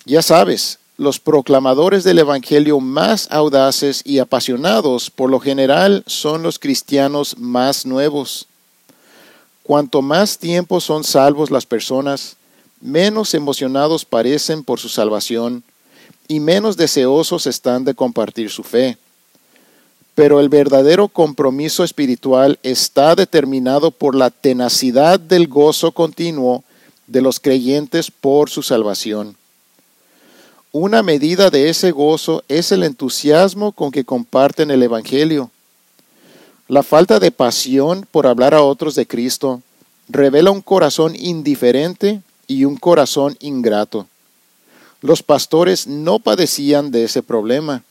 Ya 0.06 0.22
sabes, 0.22 0.78
los 0.96 1.20
proclamadores 1.20 2.04
del 2.04 2.20
Evangelio 2.20 2.80
más 2.80 3.28
audaces 3.30 4.00
y 4.04 4.18
apasionados 4.18 5.10
por 5.10 5.28
lo 5.28 5.40
general 5.40 6.02
son 6.06 6.42
los 6.42 6.58
cristianos 6.58 7.36
más 7.36 7.84
nuevos. 7.84 8.46
Cuanto 9.62 10.00
más 10.00 10.38
tiempo 10.38 10.80
son 10.80 11.04
salvos 11.04 11.50
las 11.50 11.66
personas, 11.66 12.36
menos 12.80 13.34
emocionados 13.34 14.06
parecen 14.06 14.64
por 14.64 14.80
su 14.80 14.88
salvación 14.88 15.62
y 16.28 16.40
menos 16.40 16.76
deseosos 16.76 17.46
están 17.46 17.84
de 17.84 17.94
compartir 17.94 18.50
su 18.50 18.62
fe. 18.62 18.98
Pero 20.14 20.40
el 20.40 20.48
verdadero 20.48 21.08
compromiso 21.08 21.82
espiritual 21.82 22.58
está 22.62 23.14
determinado 23.14 23.90
por 23.90 24.14
la 24.14 24.30
tenacidad 24.30 25.18
del 25.18 25.48
gozo 25.48 25.92
continuo 25.92 26.62
de 27.06 27.22
los 27.22 27.40
creyentes 27.40 28.10
por 28.10 28.50
su 28.50 28.62
salvación. 28.62 29.36
Una 30.70 31.02
medida 31.02 31.48
de 31.48 31.70
ese 31.70 31.92
gozo 31.92 32.44
es 32.48 32.72
el 32.72 32.82
entusiasmo 32.82 33.72
con 33.72 33.90
que 33.90 34.04
comparten 34.04 34.70
el 34.70 34.82
Evangelio. 34.82 35.50
La 36.68 36.82
falta 36.82 37.18
de 37.18 37.30
pasión 37.30 38.06
por 38.10 38.26
hablar 38.26 38.52
a 38.52 38.62
otros 38.62 38.94
de 38.94 39.06
Cristo 39.06 39.62
revela 40.10 40.50
un 40.50 40.60
corazón 40.60 41.16
indiferente 41.16 42.20
y 42.46 42.66
un 42.66 42.76
corazón 42.76 43.36
ingrato. 43.40 44.06
Los 45.00 45.22
pastores 45.22 45.86
no 45.86 46.18
padecían 46.18 46.90
de 46.90 47.04
ese 47.04 47.22
problema, 47.22 47.84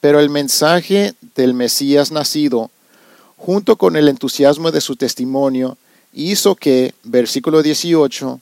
pero 0.00 0.20
el 0.20 0.30
mensaje 0.30 1.14
del 1.34 1.54
Mesías 1.54 2.12
nacido, 2.12 2.70
junto 3.36 3.76
con 3.76 3.96
el 3.96 4.08
entusiasmo 4.08 4.70
de 4.70 4.80
su 4.80 4.96
testimonio, 4.96 5.76
hizo 6.12 6.54
que, 6.54 6.94
versículo 7.02 7.62
18, 7.62 8.40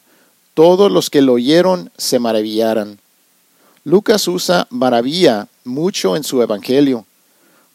todos 0.55 0.93
los 0.93 1.09
que 1.09 1.23
lo 1.23 1.35
oyeron 1.35 1.91
se 1.97 2.19
maravillaran. 2.19 2.99
Lucas 3.85 4.29
usa 4.29 4.67
maravilla 4.71 5.49
mucho 5.65 6.17
en 6.17 6.25
su 6.25 6.43
Evangelio, 6.43 7.07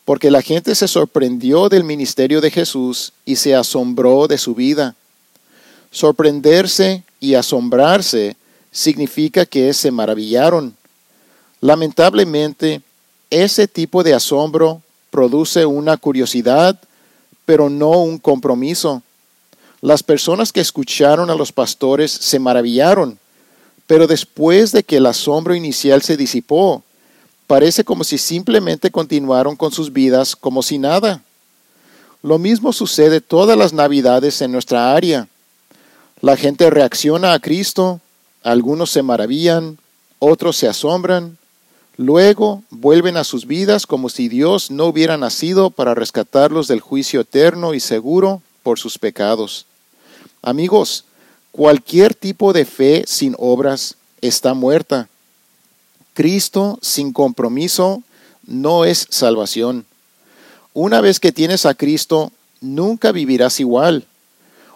porque 0.03 0.29
la 0.29 0.43
gente 0.43 0.75
se 0.75 0.87
sorprendió 0.87 1.69
del 1.69 1.83
ministerio 1.83 2.41
de 2.41 2.51
Jesús 2.51 3.13
y 3.25 3.37
se 3.37 3.55
asombró 3.55 4.27
de 4.27 4.37
su 4.37 4.53
vida. 4.53 4.95
Sorprenderse 5.89 7.03
y 7.19 7.33
asombrarse 7.33 8.37
significa 8.75 9.45
que 9.45 9.73
se 9.73 9.89
maravillaron. 9.89 10.75
Lamentablemente, 11.61 12.81
ese 13.29 13.69
tipo 13.69 14.03
de 14.03 14.13
asombro 14.13 14.81
produce 15.09 15.65
una 15.65 15.95
curiosidad, 15.95 16.77
pero 17.45 17.69
no 17.69 17.91
un 17.91 18.17
compromiso. 18.17 19.01
Las 19.79 20.03
personas 20.03 20.51
que 20.51 20.59
escucharon 20.59 21.29
a 21.29 21.35
los 21.35 21.53
pastores 21.53 22.11
se 22.11 22.37
maravillaron, 22.37 23.17
pero 23.87 24.07
después 24.07 24.73
de 24.73 24.83
que 24.83 24.97
el 24.97 25.05
asombro 25.05 25.55
inicial 25.55 26.01
se 26.01 26.17
disipó, 26.17 26.83
parece 27.47 27.85
como 27.85 28.03
si 28.03 28.17
simplemente 28.17 28.91
continuaron 28.91 29.55
con 29.55 29.71
sus 29.71 29.93
vidas 29.93 30.35
como 30.35 30.61
si 30.61 30.79
nada. 30.79 31.23
Lo 32.21 32.39
mismo 32.39 32.73
sucede 32.73 33.21
todas 33.21 33.57
las 33.57 33.71
navidades 33.71 34.41
en 34.41 34.51
nuestra 34.51 34.93
área. 34.93 35.29
La 36.19 36.35
gente 36.35 36.69
reacciona 36.69 37.31
a 37.31 37.39
Cristo, 37.39 38.01
algunos 38.45 38.91
se 38.91 39.03
maravillan, 39.03 39.77
otros 40.19 40.55
se 40.55 40.69
asombran, 40.69 41.37
luego 41.97 42.63
vuelven 42.69 43.17
a 43.17 43.25
sus 43.25 43.45
vidas 43.45 43.85
como 43.85 44.07
si 44.07 44.29
Dios 44.29 44.71
no 44.71 44.85
hubiera 44.85 45.17
nacido 45.17 45.69
para 45.69 45.93
rescatarlos 45.93 46.69
del 46.69 46.79
juicio 46.79 47.21
eterno 47.21 47.73
y 47.73 47.81
seguro 47.81 48.41
por 48.63 48.79
sus 48.79 48.97
pecados. 48.97 49.65
Amigos, 50.41 51.05
Cualquier 51.55 52.13
tipo 52.13 52.51
de 52.51 52.65
fe 52.65 53.05
sin 53.07 53.33
obras 53.39 53.95
está 54.19 54.53
muerta. 54.53 55.07
Cristo 56.13 56.77
sin 56.81 57.13
compromiso 57.13 58.03
no 58.45 58.83
es 58.83 59.07
salvación. 59.09 59.85
Una 60.73 60.99
vez 60.99 61.21
que 61.21 61.31
tienes 61.31 61.65
a 61.65 61.73
Cristo, 61.73 62.33
nunca 62.59 63.13
vivirás 63.13 63.61
igual. 63.61 64.05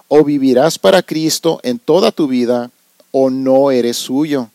O 0.07 0.23
vivirás 0.23 0.79
para 0.79 1.03
Cristo 1.03 1.59
en 1.63 1.79
toda 1.79 2.13
tu 2.13 2.29
vida, 2.29 2.71
o 3.11 3.29
no 3.29 3.71
eres 3.71 3.97
suyo. 3.97 4.49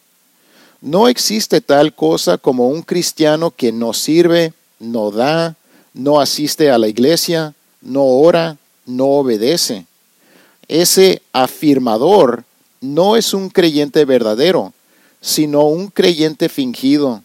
No 0.81 1.09
existe 1.09 1.61
tal 1.61 1.95
cosa 1.95 2.39
como 2.39 2.69
un 2.69 2.83
cristiano 2.83 3.51
que 3.51 3.73
no 3.73 3.93
sirve, 3.93 4.53
no 4.79 5.11
da, 5.11 5.57
no 5.93 6.21
asiste 6.21 6.71
a 6.71 6.79
la 6.79 6.89
iglesia, 6.89 7.55
no 7.81 8.05
ora, 8.05 8.57
no 8.87 9.07
obedece 9.07 9.87
ese 10.69 11.23
afirmador 11.33 12.45
no 12.81 13.17
es 13.17 13.33
un 13.35 13.49
creyente 13.49 14.05
verdadero, 14.05 14.73
sino 15.21 15.65
un 15.65 15.89
creyente 15.89 16.49
fingido. 16.49 17.23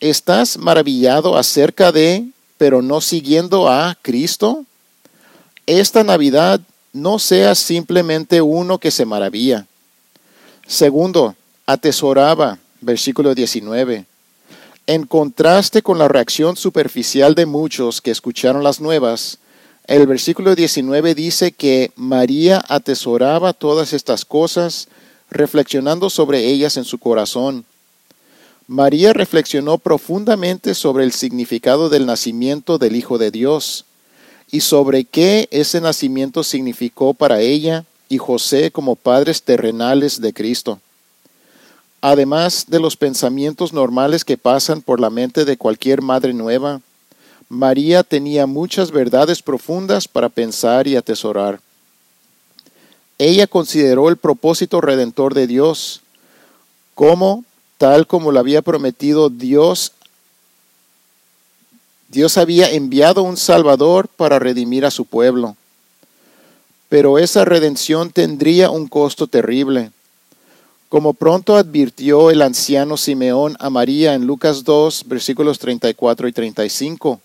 ¿Estás 0.00 0.58
maravillado 0.58 1.36
acerca 1.36 1.92
de, 1.92 2.28
pero 2.58 2.82
no 2.82 3.00
siguiendo 3.00 3.68
a 3.68 3.96
Cristo? 4.02 4.64
Esta 5.66 6.04
Navidad 6.04 6.60
no 6.92 7.18
seas 7.18 7.58
simplemente 7.58 8.42
uno 8.42 8.78
que 8.78 8.90
se 8.90 9.06
maravilla. 9.06 9.66
Segundo, 10.66 11.36
atesoraba, 11.66 12.58
versículo 12.80 13.34
19. 13.34 14.06
En 14.86 15.06
contraste 15.06 15.82
con 15.82 15.98
la 15.98 16.08
reacción 16.08 16.56
superficial 16.56 17.34
de 17.34 17.46
muchos 17.46 18.00
que 18.00 18.10
escucharon 18.10 18.62
las 18.62 18.80
nuevas, 18.80 19.38
el 19.86 20.06
versículo 20.06 20.54
19 20.54 21.14
dice 21.14 21.52
que 21.52 21.92
María 21.96 22.64
atesoraba 22.68 23.52
todas 23.52 23.92
estas 23.92 24.24
cosas, 24.24 24.88
reflexionando 25.30 26.08
sobre 26.08 26.46
ellas 26.46 26.76
en 26.76 26.84
su 26.84 26.98
corazón. 26.98 27.64
María 28.66 29.12
reflexionó 29.12 29.76
profundamente 29.76 30.74
sobre 30.74 31.04
el 31.04 31.12
significado 31.12 31.90
del 31.90 32.06
nacimiento 32.06 32.78
del 32.78 32.96
Hijo 32.96 33.18
de 33.18 33.30
Dios 33.30 33.84
y 34.50 34.60
sobre 34.60 35.04
qué 35.04 35.48
ese 35.50 35.82
nacimiento 35.82 36.42
significó 36.42 37.12
para 37.12 37.40
ella 37.40 37.84
y 38.08 38.18
José 38.18 38.70
como 38.70 38.96
padres 38.96 39.42
terrenales 39.42 40.20
de 40.20 40.32
Cristo. 40.32 40.80
Además 42.00 42.66
de 42.68 42.80
los 42.80 42.96
pensamientos 42.96 43.72
normales 43.72 44.24
que 44.24 44.36
pasan 44.36 44.82
por 44.82 45.00
la 45.00 45.10
mente 45.10 45.44
de 45.44 45.56
cualquier 45.56 46.02
madre 46.02 46.34
nueva, 46.34 46.80
María 47.48 48.02
tenía 48.02 48.46
muchas 48.46 48.90
verdades 48.90 49.42
profundas 49.42 50.08
para 50.08 50.28
pensar 50.28 50.86
y 50.86 50.96
atesorar. 50.96 51.60
Ella 53.18 53.46
consideró 53.46 54.08
el 54.08 54.16
propósito 54.16 54.80
redentor 54.80 55.34
de 55.34 55.46
Dios 55.46 56.02
como 56.94 57.44
tal 57.78 58.06
como 58.06 58.32
lo 58.32 58.40
había 58.40 58.62
prometido 58.62 59.30
Dios. 59.30 59.92
Dios 62.08 62.38
había 62.38 62.70
enviado 62.70 63.22
un 63.22 63.36
Salvador 63.36 64.08
para 64.08 64.38
redimir 64.38 64.84
a 64.84 64.90
su 64.90 65.04
pueblo. 65.04 65.56
Pero 66.94 67.18
esa 67.18 67.44
redención 67.44 68.10
tendría 68.12 68.70
un 68.70 68.86
costo 68.86 69.26
terrible. 69.26 69.90
Como 70.88 71.12
pronto 71.12 71.56
advirtió 71.56 72.30
el 72.30 72.40
anciano 72.40 72.96
Simeón 72.96 73.56
a 73.58 73.68
María 73.68 74.14
en 74.14 74.28
Lucas 74.28 74.62
2, 74.62 75.06
versículos 75.08 75.58
34 75.58 76.28
y 76.28 76.32
35, 76.32 77.20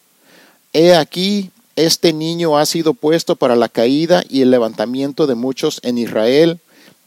He 0.73 0.95
aquí, 0.95 1.51
este 1.75 2.13
niño 2.13 2.57
ha 2.57 2.65
sido 2.65 2.95
puesto 2.95 3.35
para 3.35 3.55
la 3.55 3.69
caída 3.69 4.23
y 4.27 4.41
el 4.41 4.49
levantamiento 4.49 5.27
de 5.27 5.35
muchos 5.35 5.79
en 5.83 5.99
Israel, 5.99 6.57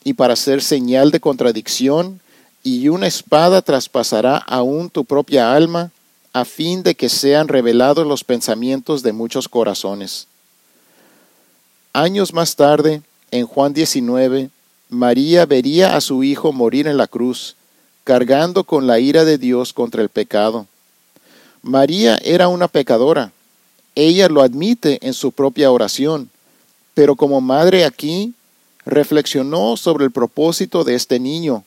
y 0.04 0.12
para 0.12 0.36
ser 0.36 0.62
señal 0.62 1.10
de 1.10 1.18
contradicción, 1.18 2.20
y 2.62 2.88
una 2.90 3.08
espada 3.08 3.62
traspasará 3.62 4.36
aún 4.36 4.88
tu 4.88 5.04
propia 5.04 5.52
alma, 5.52 5.90
a 6.32 6.44
fin 6.44 6.84
de 6.84 6.94
que 6.94 7.08
sean 7.08 7.48
revelados 7.48 8.06
los 8.06 8.22
pensamientos 8.22 9.02
de 9.02 9.12
muchos 9.12 9.48
corazones. 9.48 10.28
Años 11.94 12.32
más 12.32 12.56
tarde, 12.56 13.02
en 13.30 13.46
Juan 13.46 13.74
19, 13.74 14.48
María 14.88 15.44
vería 15.44 15.94
a 15.94 16.00
su 16.00 16.24
hijo 16.24 16.50
morir 16.50 16.86
en 16.86 16.96
la 16.96 17.06
cruz, 17.06 17.54
cargando 18.04 18.64
con 18.64 18.86
la 18.86 18.98
ira 18.98 19.26
de 19.26 19.36
Dios 19.36 19.74
contra 19.74 20.00
el 20.00 20.08
pecado. 20.08 20.66
María 21.60 22.18
era 22.24 22.48
una 22.48 22.66
pecadora, 22.68 23.30
ella 23.94 24.28
lo 24.28 24.40
admite 24.40 25.06
en 25.06 25.12
su 25.12 25.32
propia 25.32 25.70
oración, 25.70 26.30
pero 26.94 27.14
como 27.14 27.42
madre 27.42 27.84
aquí 27.84 28.32
reflexionó 28.86 29.76
sobre 29.76 30.06
el 30.06 30.10
propósito 30.10 30.84
de 30.84 30.94
este 30.94 31.20
niño 31.20 31.62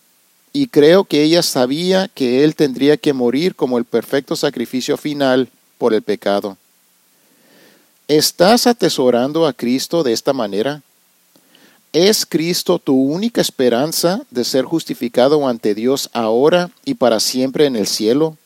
y 0.53 0.67
creo 0.67 1.03
que 1.03 1.21
ella 1.21 1.43
sabía 1.43 2.07
que 2.07 2.43
él 2.43 2.55
tendría 2.55 2.97
que 2.97 3.13
morir 3.13 3.55
como 3.55 3.77
el 3.77 3.85
perfecto 3.85 4.35
sacrificio 4.35 4.97
final 4.97 5.49
por 5.77 5.93
el 5.93 6.01
pecado. 6.01 6.57
¿Estás 8.07 8.67
atesorando 8.67 9.47
a 9.47 9.53
Cristo 9.53 10.03
de 10.03 10.13
esta 10.13 10.31
manera? 10.31 10.83
¿Es 11.91 12.27
Cristo 12.27 12.77
tu 12.77 12.93
única 12.93 13.41
esperanza 13.41 14.21
de 14.29 14.43
ser 14.43 14.63
justificado 14.63 15.47
ante 15.47 15.73
Dios 15.73 16.11
ahora 16.13 16.69
y 16.83 16.93
para 16.93 17.19
siempre 17.19 17.65
en 17.65 17.75
el 17.75 17.87
cielo? 17.87 18.37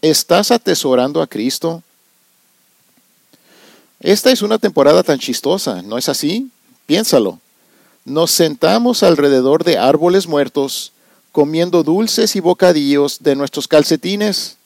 ¿Estás 0.00 0.50
atesorando 0.50 1.20
a 1.20 1.26
Cristo? 1.26 1.82
Esta 4.00 4.30
es 4.30 4.40
una 4.40 4.58
temporada 4.58 5.02
tan 5.02 5.18
chistosa, 5.18 5.82
¿no 5.82 5.98
es 5.98 6.08
así? 6.08 6.48
Piénsalo. 6.86 7.40
Nos 8.06 8.30
sentamos 8.30 9.02
alrededor 9.02 9.64
de 9.64 9.76
árboles 9.76 10.26
muertos, 10.26 10.92
comiendo 11.32 11.82
dulces 11.82 12.34
y 12.34 12.40
bocadillos 12.40 13.22
de 13.22 13.36
nuestros 13.36 13.68
calcetines. 13.68 14.56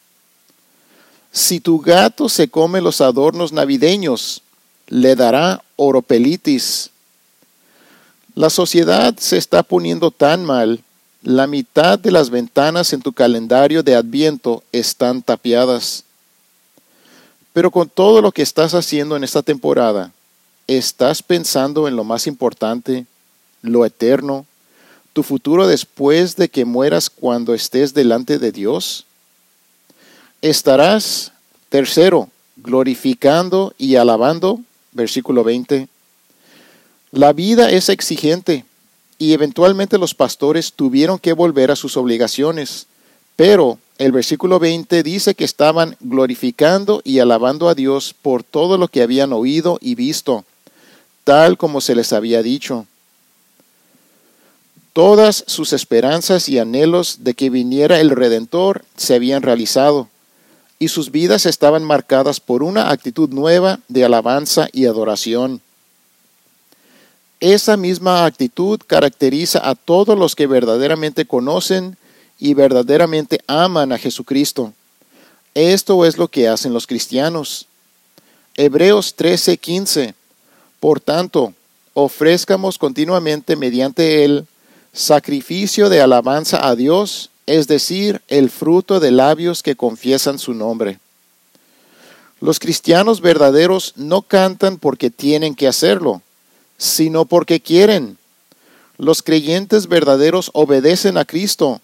Si 1.33 1.61
tu 1.61 1.81
gato 1.81 2.29
se 2.29 2.49
come 2.49 2.81
los 2.81 3.01
adornos 3.01 3.53
navideños, 3.53 4.43
le 4.87 5.15
dará 5.15 5.63
oropelitis. 5.77 6.91
La 8.35 8.51
sociedad 8.51 9.17
se 9.19 9.37
está 9.37 9.63
poniendo 9.63 10.11
tan 10.11 10.45
mal, 10.45 10.83
la 11.23 11.47
mitad 11.47 11.99
de 11.99 12.11
las 12.13 12.31
ventanas 12.31 12.93
en 12.93 13.03
tu 13.03 13.13
calendario 13.13 13.83
de 13.83 13.97
adviento 13.97 14.63
están 14.71 15.23
tapiadas. 15.23 16.05
Pero 17.53 17.71
con 17.71 17.89
todo 17.89 18.23
lo 18.23 18.31
que 18.31 18.43
estás 18.43 18.75
haciendo 18.75 19.17
en 19.17 19.25
esta 19.25 19.43
temporada, 19.43 20.13
¿estás 20.69 21.23
pensando 21.23 21.89
en 21.89 21.97
lo 21.97 22.05
más 22.05 22.29
importante, 22.29 23.07
lo 23.63 23.85
eterno, 23.85 24.47
tu 25.13 25.25
futuro 25.25 25.67
después 25.67 26.37
de 26.37 26.49
que 26.49 26.65
mueras 26.65 27.11
cuando 27.11 27.55
estés 27.55 27.95
delante 27.95 28.39
de 28.39 28.53
Dios? 28.53 29.05
Estarás, 30.41 31.33
tercero, 31.69 32.29
glorificando 32.57 33.75
y 33.77 33.97
alabando, 33.97 34.61
versículo 34.93 35.43
20. 35.43 35.89
La 37.11 37.33
vida 37.33 37.71
es 37.73 37.89
exigente 37.89 38.65
y 39.19 39.33
eventualmente 39.33 39.99
los 39.99 40.15
pastores 40.15 40.73
tuvieron 40.75 41.19
que 41.19 41.33
volver 41.33 41.73
a 41.73 41.77
sus 41.77 41.97
obligaciones, 41.97 42.87
pero 43.35 43.79
el 43.99 44.13
versículo 44.13 44.61
20 44.61 45.03
dice 45.03 45.35
que 45.35 45.45
estaban 45.45 45.97
glorificando 45.99 47.01
y 47.03 47.19
alabando 47.19 47.69
a 47.69 47.75
Dios 47.75 48.15
por 48.23 48.45
todo 48.45 48.79
lo 48.79 48.87
que 48.87 49.03
habían 49.03 49.33
oído 49.33 49.79
y 49.81 49.97
visto, 49.97 50.45
tal 51.25 51.59
como 51.59 51.81
se 51.81 51.97
les 51.97 52.13
había 52.13 52.45
dicho. 52.45 52.87
Todas 54.93 55.43
sus 55.49 55.73
esperanzas 55.73 56.49
y 56.49 56.61
anhelos 56.61 57.25
de 57.25 57.35
que 57.35 57.51
viniera 57.51 57.99
el 57.99 58.11
Redentor 58.11 58.85
se 58.97 59.17
habían 59.17 59.43
realizado, 59.43 60.09
y 60.79 60.89
sus 60.89 61.11
vidas 61.11 61.47
estaban 61.47 61.85
marcadas 61.85 62.41
por 62.41 62.63
una 62.63 62.91
actitud 62.91 63.29
nueva 63.31 63.81
de 63.89 64.05
alabanza 64.05 64.69
y 64.73 64.87
adoración. 64.87 65.61
Esa 67.41 67.77
misma 67.77 68.25
actitud 68.25 68.81
caracteriza 68.87 69.69
a 69.69 69.75
todos 69.75 70.19
los 70.19 70.35
que 70.35 70.47
verdaderamente 70.47 71.25
conocen 71.25 71.97
y 72.39 72.55
verdaderamente 72.55 73.41
aman 73.47 73.93
a 73.93 73.99
Jesucristo. 73.99 74.73
Esto 75.55 76.05
es 76.05 76.19
lo 76.19 76.29
que 76.29 76.49
hacen 76.49 76.73
los 76.73 76.87
cristianos. 76.87 77.67
Hebreos 78.57 79.15
13:15. 79.17 80.15
Por 80.81 81.01
tanto, 81.01 81.55
ofrezcamos 81.95 82.79
continuamente 82.79 83.57
mediante 83.57 84.25
él 84.25 84.47
sacrificio 84.93 85.89
de 85.89 86.01
alabanza 86.01 86.67
a 86.67 86.75
Dios, 86.75 87.31
es 87.49 87.67
decir, 87.67 88.21
el 88.29 88.51
fruto 88.51 89.01
de 89.01 89.11
labios 89.11 89.63
que 89.63 89.75
confiesan 89.75 90.39
su 90.39 90.55
nombre. 90.55 90.99
Los 92.41 92.59
cristianos 92.61 93.21
verdaderos 93.21 93.95
no 93.97 94.23
cantan 94.23 94.79
porque 94.79 95.11
tienen 95.11 95.55
que 95.55 95.67
hacerlo, 95.67 96.23
sino 96.77 97.25
porque 97.25 97.61
quieren. 97.61 98.19
Los 98.99 99.23
creyentes 99.23 99.89
verdaderos 99.89 100.51
obedecen 100.55 101.19
a 101.19 101.25
Cristo 101.25 101.81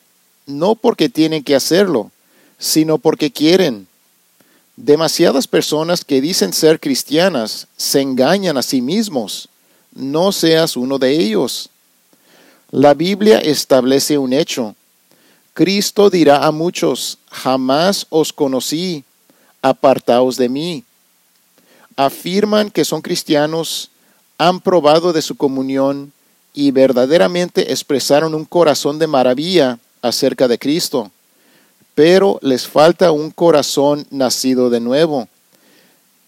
no 0.47 0.75
porque 0.75 1.09
tienen 1.09 1.43
que 1.43 1.57
hacerlo, 1.57 2.11
sino 2.59 2.99
porque 2.99 3.31
quieren. 3.31 3.87
Demasiadas 4.77 5.47
personas 5.47 6.05
que 6.05 6.21
dicen 6.21 6.53
ser 6.53 6.79
cristianas 6.79 7.69
se 7.77 8.01
engañan 8.01 8.57
a 8.57 8.62
sí 8.62 8.83
mismos. 8.83 9.49
No 9.95 10.33
seas 10.33 10.77
uno 10.77 10.99
de 10.99 11.12
ellos. 11.12 11.71
La 12.71 12.93
Biblia 12.93 13.39
establece 13.39 14.19
un 14.19 14.33
hecho. 14.33 14.75
Cristo 15.55 16.11
dirá 16.11 16.44
a 16.44 16.50
muchos, 16.50 17.18
jamás 17.30 18.07
os 18.11 18.32
conocí, 18.32 19.05
apartaos 19.62 20.36
de 20.36 20.48
mí. 20.48 20.84
Afirman 21.96 22.70
que 22.72 22.84
son 22.84 23.00
cristianos, 23.00 23.90
han 24.36 24.61
probado 24.61 25.12
de 25.12 25.22
su 25.22 25.36
comunión 25.36 26.12
y 26.52 26.72
verdaderamente 26.72 27.72
expresaron 27.72 28.34
un 28.34 28.44
corazón 28.44 28.98
de 28.98 29.07
maravilla 29.07 29.78
acerca 30.02 30.48
de 30.48 30.59
Cristo, 30.59 31.12
pero 31.94 32.40
les 32.42 32.66
falta 32.66 33.12
un 33.12 33.30
corazón 33.30 34.09
nacido 34.11 34.70
de 34.70 34.80
nuevo, 34.80 35.28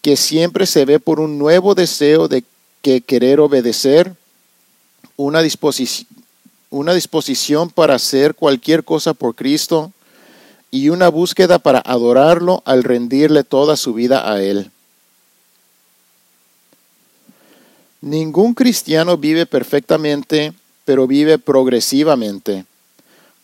que 0.02 0.16
siempre 0.16 0.66
se 0.66 0.84
ve 0.84 1.00
por 1.00 1.18
un 1.18 1.36
nuevo 1.36 1.74
deseo 1.74 2.28
de 2.28 2.44
que 2.80 3.00
querer 3.00 3.40
obedecer, 3.40 4.14
una 5.16 5.42
disposición, 5.42 6.06
una 6.76 6.92
disposición 6.92 7.70
para 7.70 7.94
hacer 7.94 8.34
cualquier 8.34 8.84
cosa 8.84 9.14
por 9.14 9.34
Cristo 9.34 9.92
y 10.70 10.90
una 10.90 11.08
búsqueda 11.08 11.58
para 11.58 11.78
adorarlo 11.78 12.62
al 12.66 12.84
rendirle 12.84 13.44
toda 13.44 13.76
su 13.76 13.94
vida 13.94 14.30
a 14.30 14.42
Él. 14.42 14.70
Ningún 18.02 18.52
cristiano 18.52 19.16
vive 19.16 19.46
perfectamente, 19.46 20.52
pero 20.84 21.06
vive 21.06 21.38
progresivamente. 21.38 22.66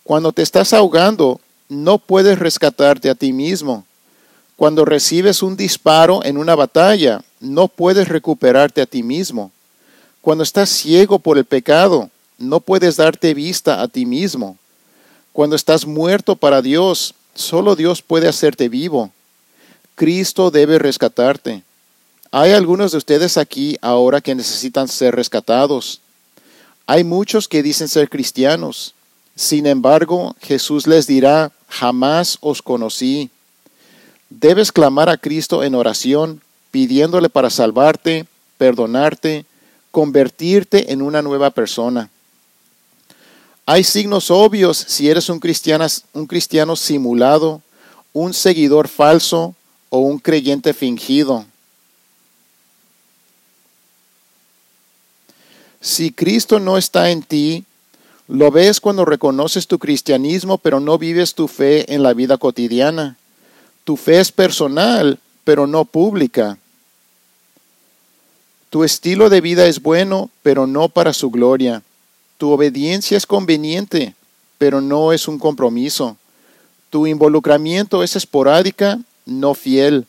Cuando 0.04 0.32
te 0.32 0.42
estás 0.42 0.74
ahogando, 0.74 1.40
no 1.70 1.98
puedes 1.98 2.38
rescatarte 2.38 3.08
a 3.08 3.14
ti 3.14 3.32
mismo. 3.32 3.86
Cuando 4.56 4.84
recibes 4.84 5.42
un 5.42 5.56
disparo 5.56 6.22
en 6.22 6.36
una 6.36 6.54
batalla, 6.54 7.22
no 7.40 7.66
puedes 7.68 8.08
recuperarte 8.08 8.82
a 8.82 8.86
ti 8.86 9.02
mismo. 9.02 9.50
Cuando 10.20 10.44
estás 10.44 10.68
ciego 10.68 11.18
por 11.18 11.38
el 11.38 11.46
pecado, 11.46 12.10
no 12.42 12.60
puedes 12.60 12.96
darte 12.96 13.34
vista 13.34 13.82
a 13.82 13.88
ti 13.88 14.04
mismo. 14.06 14.58
Cuando 15.32 15.56
estás 15.56 15.86
muerto 15.86 16.36
para 16.36 16.60
Dios, 16.60 17.14
solo 17.34 17.76
Dios 17.76 18.02
puede 18.02 18.28
hacerte 18.28 18.68
vivo. 18.68 19.10
Cristo 19.94 20.50
debe 20.50 20.78
rescatarte. 20.78 21.62
Hay 22.30 22.52
algunos 22.52 22.92
de 22.92 22.98
ustedes 22.98 23.36
aquí 23.36 23.76
ahora 23.80 24.20
que 24.20 24.34
necesitan 24.34 24.88
ser 24.88 25.14
rescatados. 25.14 26.00
Hay 26.86 27.04
muchos 27.04 27.48
que 27.48 27.62
dicen 27.62 27.88
ser 27.88 28.08
cristianos, 28.08 28.94
sin 29.34 29.66
embargo, 29.66 30.36
Jesús 30.40 30.86
les 30.86 31.06
dirá, 31.06 31.52
jamás 31.68 32.38
os 32.40 32.60
conocí. 32.60 33.30
Debes 34.28 34.72
clamar 34.72 35.08
a 35.08 35.16
Cristo 35.16 35.64
en 35.64 35.74
oración, 35.74 36.42
pidiéndole 36.70 37.28
para 37.28 37.50
salvarte, 37.50 38.26
perdonarte, 38.58 39.46
convertirte 39.90 40.92
en 40.92 41.02
una 41.02 41.22
nueva 41.22 41.50
persona. 41.50 42.10
Hay 43.64 43.84
signos 43.84 44.30
obvios 44.30 44.76
si 44.76 45.08
eres 45.08 45.28
un 45.28 45.38
cristiano, 45.38 45.86
un 46.12 46.26
cristiano 46.26 46.74
simulado, 46.76 47.62
un 48.12 48.34
seguidor 48.34 48.88
falso 48.88 49.54
o 49.88 49.98
un 49.98 50.18
creyente 50.18 50.74
fingido. 50.74 51.46
Si 55.80 56.12
Cristo 56.12 56.60
no 56.60 56.78
está 56.78 57.10
en 57.10 57.22
ti, 57.22 57.64
lo 58.28 58.50
ves 58.50 58.80
cuando 58.80 59.04
reconoces 59.04 59.66
tu 59.66 59.78
cristianismo, 59.78 60.58
pero 60.58 60.80
no 60.80 60.96
vives 60.96 61.34
tu 61.34 61.48
fe 61.48 61.92
en 61.92 62.02
la 62.02 62.14
vida 62.14 62.38
cotidiana. 62.38 63.16
Tu 63.84 63.96
fe 63.96 64.20
es 64.20 64.30
personal, 64.30 65.18
pero 65.44 65.66
no 65.66 65.84
pública. 65.84 66.56
Tu 68.70 68.84
estilo 68.84 69.28
de 69.28 69.40
vida 69.40 69.66
es 69.66 69.82
bueno, 69.82 70.30
pero 70.42 70.66
no 70.66 70.88
para 70.88 71.12
su 71.12 71.30
gloria. 71.30 71.82
Tu 72.42 72.50
obediencia 72.50 73.16
es 73.16 73.24
conveniente, 73.24 74.16
pero 74.58 74.80
no 74.80 75.12
es 75.12 75.28
un 75.28 75.38
compromiso. 75.38 76.16
Tu 76.90 77.06
involucramiento 77.06 78.02
es 78.02 78.16
esporádica, 78.16 78.98
no 79.24 79.54
fiel. 79.54 80.08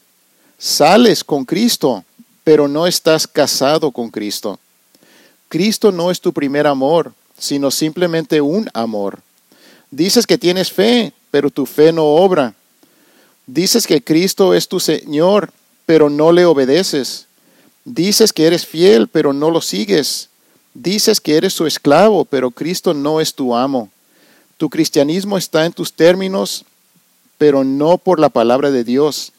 Sales 0.58 1.24
con 1.24 1.46
Cristo, 1.46 2.04
pero 2.44 2.68
no 2.68 2.88
estás 2.88 3.28
casado 3.28 3.92
con 3.92 4.10
Cristo. 4.10 4.60
Cristo 5.48 5.92
no 5.92 6.10
es 6.10 6.20
tu 6.20 6.34
primer 6.34 6.66
amor, 6.66 7.14
sino 7.38 7.70
simplemente 7.70 8.42
un 8.42 8.68
amor. 8.74 9.20
Dices 9.92 10.26
que 10.26 10.40
tienes 10.40 10.72
fe, 10.72 11.14
pero 11.30 11.52
tu 11.52 11.68
fe 11.68 11.94
no 11.94 12.04
obra. 12.04 12.56
Dices 13.46 13.86
que 13.86 14.04
Cristo 14.04 14.56
es 14.56 14.68
tu 14.68 14.80
Señor, 14.80 15.54
pero 15.86 16.10
no 16.10 16.32
le 16.32 16.46
obedeces. 16.46 17.28
Dices 17.86 18.34
que 18.34 18.48
eres 18.48 18.66
fiel, 18.66 19.08
pero 19.08 19.34
no 19.34 19.52
lo 19.52 19.62
sigues. 19.62 20.30
Dices 20.74 21.21
que 21.21 21.38
eres 21.38 21.53
su 21.53 21.67
esclavo, 21.67 22.26
pero 22.26 22.51
Cristo 22.51 22.93
no 22.93 23.21
es 23.21 23.34
tu 23.34 23.55
amo. 23.55 23.89
Tu 24.57 24.69
cristianismo 24.69 25.38
está 25.38 25.65
en 25.65 25.74
tus 25.74 25.93
términos, 25.93 26.65
pero 27.38 27.63
no 27.63 27.97
por 27.97 28.19
la 28.19 28.30
palabra 28.30 28.71
de 28.71 28.84
Dios. 28.84 29.34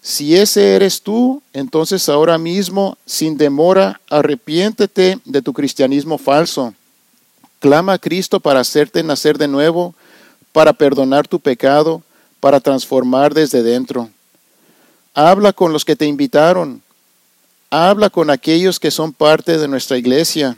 Si 0.00 0.36
ese 0.36 0.74
eres 0.74 1.02
tú, 1.02 1.42
entonces 1.52 2.08
ahora 2.08 2.38
mismo, 2.38 2.96
sin 3.06 3.36
demora, 3.36 4.00
arrepiéntete 4.08 5.18
de 5.24 5.42
tu 5.42 5.52
cristianismo 5.52 6.16
falso. 6.16 6.74
Clama 7.58 7.94
a 7.94 7.98
Cristo 7.98 8.38
para 8.38 8.60
hacerte 8.60 9.02
nacer 9.02 9.36
de 9.38 9.48
nuevo, 9.48 9.94
para 10.52 10.72
perdonar 10.72 11.26
tu 11.26 11.40
pecado, 11.40 12.02
para 12.40 12.60
transformar 12.60 13.34
desde 13.34 13.62
dentro. 13.62 14.08
Habla 15.12 15.52
con 15.52 15.72
los 15.72 15.84
que 15.84 15.96
te 15.96 16.06
invitaron. 16.06 16.82
Habla 17.78 18.08
con 18.08 18.30
aquellos 18.30 18.80
que 18.80 18.90
son 18.90 19.12
parte 19.12 19.58
de 19.58 19.68
nuestra 19.68 19.98
iglesia. 19.98 20.56